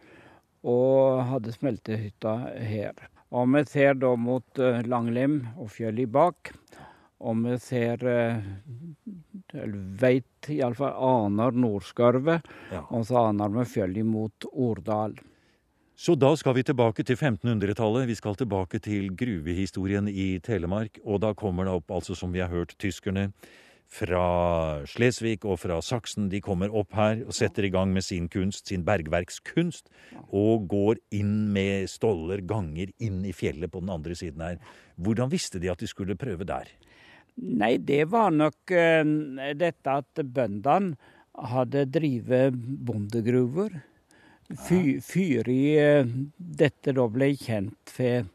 og 0.64 1.20
hadde 1.34 1.52
smeltehytta 1.52 2.38
her. 2.64 2.96
Og 3.36 3.52
vi 3.58 3.66
ser 3.68 4.00
da 4.00 4.16
mot 4.16 4.64
uh, 4.64 4.80
Langlim 4.88 5.42
og 5.58 5.76
fjellet 5.76 6.16
bak. 6.16 6.56
Og 7.24 7.40
vi 7.46 7.58
ser 7.64 8.04
uh, 8.04 8.40
eller 9.54 9.78
veit 10.02 10.50
iallfall 10.52 10.96
aner 11.08 11.56
Nordskarvet, 11.56 12.50
ja. 12.74 12.84
og 12.90 13.06
så 13.08 13.30
aner 13.30 13.54
vi 13.54 13.68
fjellet 13.78 14.08
mot 14.08 14.50
Ordal. 14.52 15.16
Så 15.96 16.16
da 16.20 16.32
skal 16.36 16.58
vi 16.58 16.64
tilbake 16.66 17.06
til 17.06 17.16
1500-tallet. 17.16 18.08
Vi 18.10 18.16
skal 18.18 18.36
tilbake 18.36 18.80
til 18.84 19.12
gruvehistorien 19.16 20.10
i 20.10 20.40
Telemark. 20.44 20.98
Og 21.06 21.22
da 21.22 21.36
kommer 21.38 21.70
det 21.70 21.76
opp, 21.78 21.94
altså 21.94 22.18
som 22.18 22.34
vi 22.34 22.42
har 22.42 22.50
hørt, 22.52 22.74
tyskerne 22.82 23.30
fra 23.94 24.26
Slesvig 24.90 25.44
og 25.46 25.60
fra 25.62 25.78
Saksen. 25.86 26.32
De 26.32 26.42
kommer 26.42 26.74
opp 26.74 26.96
her 26.98 27.22
og 27.28 27.36
setter 27.38 27.68
i 27.68 27.72
gang 27.74 27.94
med 27.94 28.06
sin 28.06 28.26
kunst, 28.32 28.68
sin 28.72 28.86
bergverkskunst, 28.88 29.92
og 30.34 30.66
går 30.72 31.02
inn 31.14 31.54
med 31.54 31.86
stoller, 31.92 32.42
ganger, 32.42 32.90
inn 32.98 33.22
i 33.30 33.36
fjellet 33.36 33.72
på 33.72 33.84
den 33.84 33.94
andre 33.94 34.18
siden 34.18 34.42
her. 34.42 34.58
Hvordan 34.98 35.32
visste 35.32 35.62
de 35.62 35.72
at 35.72 35.84
de 35.84 35.90
skulle 35.90 36.18
prøve 36.18 36.48
der? 36.50 36.74
Nei, 37.42 37.78
det 37.82 38.04
var 38.12 38.34
nok 38.34 38.74
uh, 38.76 39.14
dette 39.58 39.98
at 40.02 40.22
bøndene 40.36 40.96
hadde 41.54 41.88
drevet 41.90 42.54
bondegruver. 42.54 43.80
Fy, 44.68 45.00
Fyri 45.02 45.62
uh, 45.82 46.10
dette 46.38 46.94
da 46.94 47.08
ble 47.10 47.32
kjent 47.40 47.96
for 47.96 48.28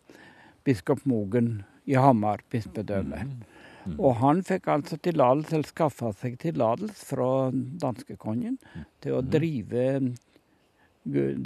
biskop 0.67 1.05
Mogen 1.09 1.61
i 1.89 1.97
Hamar 1.97 2.43
bispedømme. 2.51 3.23
Mm. 3.29 3.59
Mm. 3.89 3.97
Og 3.97 4.19
han 4.21 4.43
fikk 4.45 4.67
altså 4.73 4.99
tillatelse, 5.01 5.55
eller 5.57 5.71
skaffa 5.71 6.11
seg 6.21 6.37
tillatelse 6.43 7.07
fra 7.09 7.29
danskekongen 7.55 8.59
til 9.05 9.17
å 9.17 9.23
mm. 9.23 9.31
drive 9.33 9.87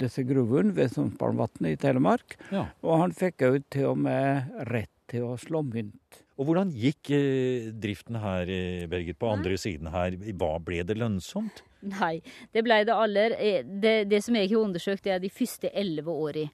disse 0.01 0.25
gruvene 0.27 0.73
ved 0.75 0.91
Sundsbarnvatnet 0.91 1.77
i 1.77 1.79
Telemark. 1.79 2.35
Ja. 2.51 2.65
Og 2.83 2.99
han 3.05 3.15
fikk 3.15 3.45
òg 3.47 3.61
til 3.71 3.93
og 3.93 4.01
med 4.03 4.51
rett 4.71 4.91
til 5.11 5.29
å 5.29 5.37
slå 5.39 5.63
mynt. 5.67 6.23
Og 6.33 6.47
Hvordan 6.47 6.71
gikk 6.73 7.11
eh, 7.13 7.69
driften 7.77 8.17
her, 8.17 8.47
Berget, 8.47 8.89
Bergit, 8.89 9.19
på 9.21 9.29
andre 9.29 9.57
siden 9.61 9.91
her? 9.93 10.17
Hva 10.33 10.55
Ble 10.65 10.81
det 10.87 10.97
lønnsomt? 10.97 11.61
Nei, 11.85 12.21
det 12.55 12.63
ble 12.65 12.79
det 12.87 12.95
aller. 12.95 13.35
Eh, 13.37 13.61
det, 13.63 13.95
det 14.09 14.23
som 14.25 14.37
jeg 14.39 14.49
har 14.49 14.63
undersøkt, 14.63 15.03
det 15.05 15.13
er 15.13 15.21
de 15.21 15.33
første 15.33 15.69
elleve 15.69 16.13
åra. 16.13 16.47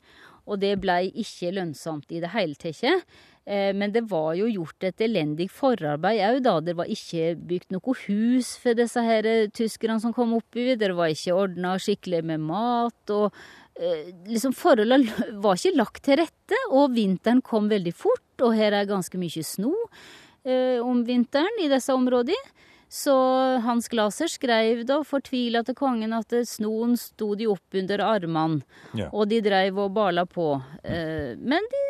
Og 0.49 0.59
det 0.61 0.75
ble 0.81 1.03
ikke 1.21 1.53
lønnsomt 1.55 2.11
i 2.11 2.21
det 2.23 2.33
hele 2.33 2.57
tatt. 2.59 3.05
Eh, 3.49 3.71
men 3.73 3.93
det 3.93 4.03
var 4.11 4.35
jo 4.37 4.49
gjort 4.49 4.85
et 4.85 5.01
elendig 5.01 5.49
forarbeid 5.53 6.21
òg, 6.27 6.41
da. 6.45 6.55
Det 6.61 6.75
var 6.77 6.91
ikke 6.91 7.31
bygd 7.49 7.73
noe 7.73 7.95
hus 8.05 8.51
for 8.61 8.77
disse 8.77 9.01
her 9.01 9.25
eh, 9.25 9.49
tyskerne 9.49 9.99
som 10.03 10.13
kom 10.13 10.35
oppi. 10.37 10.75
Det 10.77 10.91
var 10.93 11.13
ikke 11.13 11.37
ordna 11.37 11.73
skikkelig 11.81 12.21
med 12.29 12.45
mat. 12.45 13.15
og 13.15 13.33
eh, 13.79 14.11
liksom 14.29 14.53
Forholdene 14.57 15.31
var 15.41 15.57
ikke 15.57 15.77
lagt 15.77 16.03
til 16.05 16.21
rette, 16.21 16.63
og 16.69 16.93
vinteren 16.97 17.41
kom 17.45 17.71
veldig 17.71 17.95
fort. 17.97 18.25
Og 18.45 18.55
her 18.57 18.75
er 18.77 18.89
ganske 18.89 19.19
mye 19.19 19.43
sno 19.45 19.73
om 20.85 21.01
vinteren 21.03 21.59
i 21.61 21.67
disse 21.69 21.93
områdene. 21.93 22.37
Så 22.89 23.13
Hans 23.61 23.85
Glaser 23.91 24.31
skrev 24.31 24.81
da 24.87 25.01
fortvila 25.05 25.61
til 25.67 25.75
kongen 25.77 26.15
at 26.15 26.33
snoen 26.49 26.95
sto 26.97 27.35
de 27.37 27.45
opp 27.51 27.75
under 27.77 28.01
armene, 28.01 28.63
ja. 28.97 29.11
og 29.13 29.27
de 29.29 29.43
dreiv 29.45 29.77
og 29.83 29.91
bala 29.93 30.23
på. 30.25 30.55
Men 31.37 31.67
de 31.75 31.83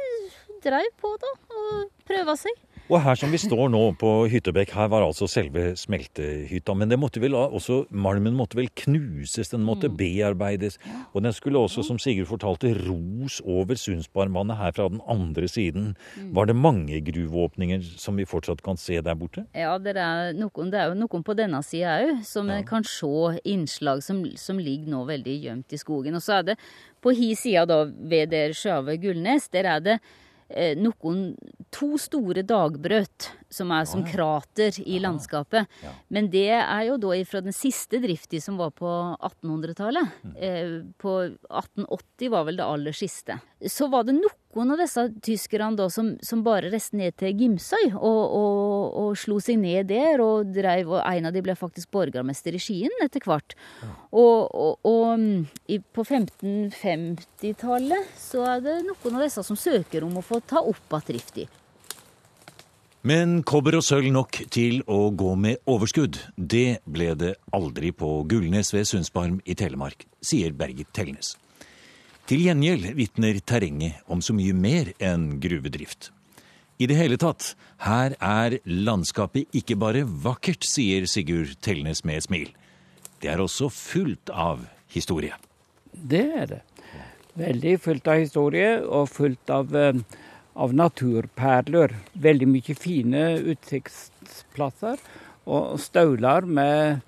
dreiv 0.65 0.91
på, 0.99 1.13
da, 1.21 1.31
og 1.55 1.85
prøva 2.09 2.35
seg. 2.35 2.57
Og 2.89 2.97
her 3.05 3.13
som 3.19 3.29
vi 3.29 3.37
står 3.37 3.67
nå, 3.69 3.79
på 4.01 4.09
Hyttebekk, 4.31 4.71
her 4.73 4.87
var 4.89 5.03
altså 5.05 5.27
selve 5.29 5.75
smeltehytta. 5.77 6.73
Men 6.73 6.89
det 6.89 6.97
måtte 6.97 7.21
vel 7.21 7.35
også, 7.37 7.83
malmen 7.93 8.33
måtte 8.33 8.57
vel 8.57 8.69
knuses, 8.81 9.51
den 9.51 9.61
måtte 9.61 9.91
bearbeides. 9.93 10.79
Og 11.13 11.21
den 11.21 11.35
skulle 11.37 11.61
også, 11.61 11.83
som 11.85 11.99
Sigurd 12.01 12.31
fortalte, 12.31 12.71
ros 12.87 13.37
over 13.45 13.77
Sundsbarvannet 13.77 14.57
her 14.57 14.73
fra 14.73 14.87
den 14.89 15.03
andre 15.05 15.45
siden. 15.51 15.91
Var 16.33 16.49
det 16.49 16.55
mange 16.57 16.97
gruveåpninger 17.11 17.83
som 18.01 18.17
vi 18.17 18.25
fortsatt 18.25 18.63
kan 18.65 18.79
se 18.81 18.97
der 19.05 19.17
borte? 19.19 19.43
Ja, 19.53 19.75
det 19.77 19.93
er, 19.93 20.33
noen, 20.39 20.71
det 20.73 20.79
er 20.81 20.89
jo 20.89 20.97
noen 21.03 21.25
på 21.27 21.35
denne 21.37 21.61
sida 21.65 21.99
òg, 22.07 22.23
som 22.25 22.49
Ja. 22.49 22.63
kan 22.65 22.83
se 22.89 23.37
innslag 23.45 24.01
som, 24.01 24.23
som 24.33 24.57
ligger 24.57 24.89
nå 24.95 25.03
veldig 25.05 25.35
gjemt 25.45 25.77
i 25.77 25.77
skogen. 25.77 26.17
Og 26.17 26.25
så 26.25 26.39
er 26.39 26.49
det 26.49 26.57
på 27.05 27.13
hi 27.13 27.35
sida 27.37 27.67
da, 27.69 27.83
ved 27.85 28.33
der 28.33 28.57
sjølve 28.57 28.97
Gullnes, 28.97 29.45
der 29.53 29.69
er 29.75 29.79
det 29.79 29.99
noen 30.79 31.35
to 31.69 31.93
store 32.01 32.41
dagbrøt 32.47 33.29
som 33.53 33.71
er 33.73 33.85
som 33.89 34.03
krater 34.05 34.77
i 34.81 34.99
landskapet. 35.01 35.69
Men 36.09 36.29
det 36.33 36.49
er 36.57 36.83
jo 36.87 36.97
da 37.01 37.17
fra 37.29 37.41
den 37.45 37.55
siste 37.55 38.01
drifta 38.01 38.41
som 38.41 38.57
var 38.61 38.73
på 38.77 38.89
1800-tallet. 39.17 40.17
Eh, 40.37 40.75
på 41.01 41.15
1880 41.29 42.33
var 42.33 42.47
vel 42.49 42.59
det 42.61 42.67
aller 42.67 42.97
siste. 42.97 43.39
Så 43.65 43.89
var 43.91 44.05
det 44.07 44.17
noen 44.55 44.71
av 44.73 44.79
disse 44.81 45.03
tyskerne 45.21 45.77
da 45.77 45.85
som, 45.93 46.07
som 46.25 46.41
bare 46.45 46.71
reiste 46.73 46.97
ned 46.97 47.13
til 47.19 47.35
Gimsøy 47.37 47.91
og, 47.93 48.23
og, 48.39 48.95
og 49.01 49.17
slo 49.19 49.39
seg 49.43 49.57
ned 49.61 49.87
der. 49.91 50.21
Og, 50.23 50.53
drev, 50.55 50.89
og 50.95 51.01
en 51.03 51.25
av 51.29 51.33
de 51.35 51.41
ble 51.45 51.55
faktisk 51.57 51.87
borgermester 51.93 52.51
i 52.57 52.61
Skien 52.61 52.93
etter 53.05 53.21
hvert. 53.25 53.49
Og, 54.09 54.49
og, 54.49 54.73
og 54.89 55.19
i, 55.69 55.79
på 55.79 56.03
1550-tallet 56.03 58.03
så 58.17 58.39
er 58.55 58.59
det 58.65 58.85
noen 58.87 59.15
av 59.15 59.21
disse 59.27 59.43
som 59.45 59.57
søker 59.59 60.03
om 60.07 60.17
å 60.17 60.25
få 60.25 60.37
ta 60.41 60.59
opp 60.61 60.89
igjen 60.89 61.07
drifta. 61.09 61.43
Men 63.09 63.43
kobber 63.47 63.73
og 63.77 63.83
sølv 63.87 64.11
nok 64.11 64.31
til 64.51 64.83
å 64.91 65.09
gå 65.15 65.31
med 65.39 65.57
overskudd, 65.71 66.19
det 66.35 66.83
ble 66.83 67.15
det 67.15 67.39
aldri 67.55 67.95
på 67.95 68.27
Gullnes 68.27 68.75
ved 68.75 68.83
Sundsbarm 68.89 69.39
i 69.47 69.55
Telemark, 69.55 70.03
sier 70.19 70.51
Bergit 70.51 70.91
Tellnes. 70.91 71.39
Til 72.29 72.43
gjengjeld 72.45 72.91
vitner 72.93 73.39
terrenget 73.41 74.03
om 74.05 74.19
så 74.21 74.35
mye 74.37 74.53
mer 74.53 74.91
enn 75.01 75.39
gruvedrift. 75.41 76.11
I 76.77 76.85
det 76.85 76.99
hele 76.99 77.17
tatt, 77.17 77.55
her 77.81 78.13
er 78.21 78.59
landskapet 78.69 79.49
ikke 79.57 79.73
bare 79.81 80.03
vakkert, 80.05 80.61
sier 80.61 81.07
Sigurd 81.09 81.55
Tellnes 81.65 82.03
med 82.05 82.19
et 82.19 82.27
smil. 82.27 82.51
Det 83.17 83.31
er 83.33 83.41
også 83.41 83.71
fullt 83.73 84.29
av 84.29 84.61
historie. 84.93 85.33
Det 85.89 86.21
er 86.43 86.45
det. 86.53 86.61
Veldig 87.39 87.75
fullt 87.81 88.13
av 88.13 88.21
historie 88.21 88.77
og 88.85 89.09
fullt 89.09 89.49
av, 89.49 89.73
eh, 89.73 90.21
av 90.53 90.77
naturperler. 90.77 91.97
Veldig 92.13 92.47
mye 92.53 92.77
fine 92.77 93.25
utsiktsplasser 93.41 95.01
og 95.47 95.79
stauler 95.81 96.45
med 96.45 97.01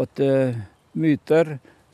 både 0.00 0.64
myter, 0.96 1.58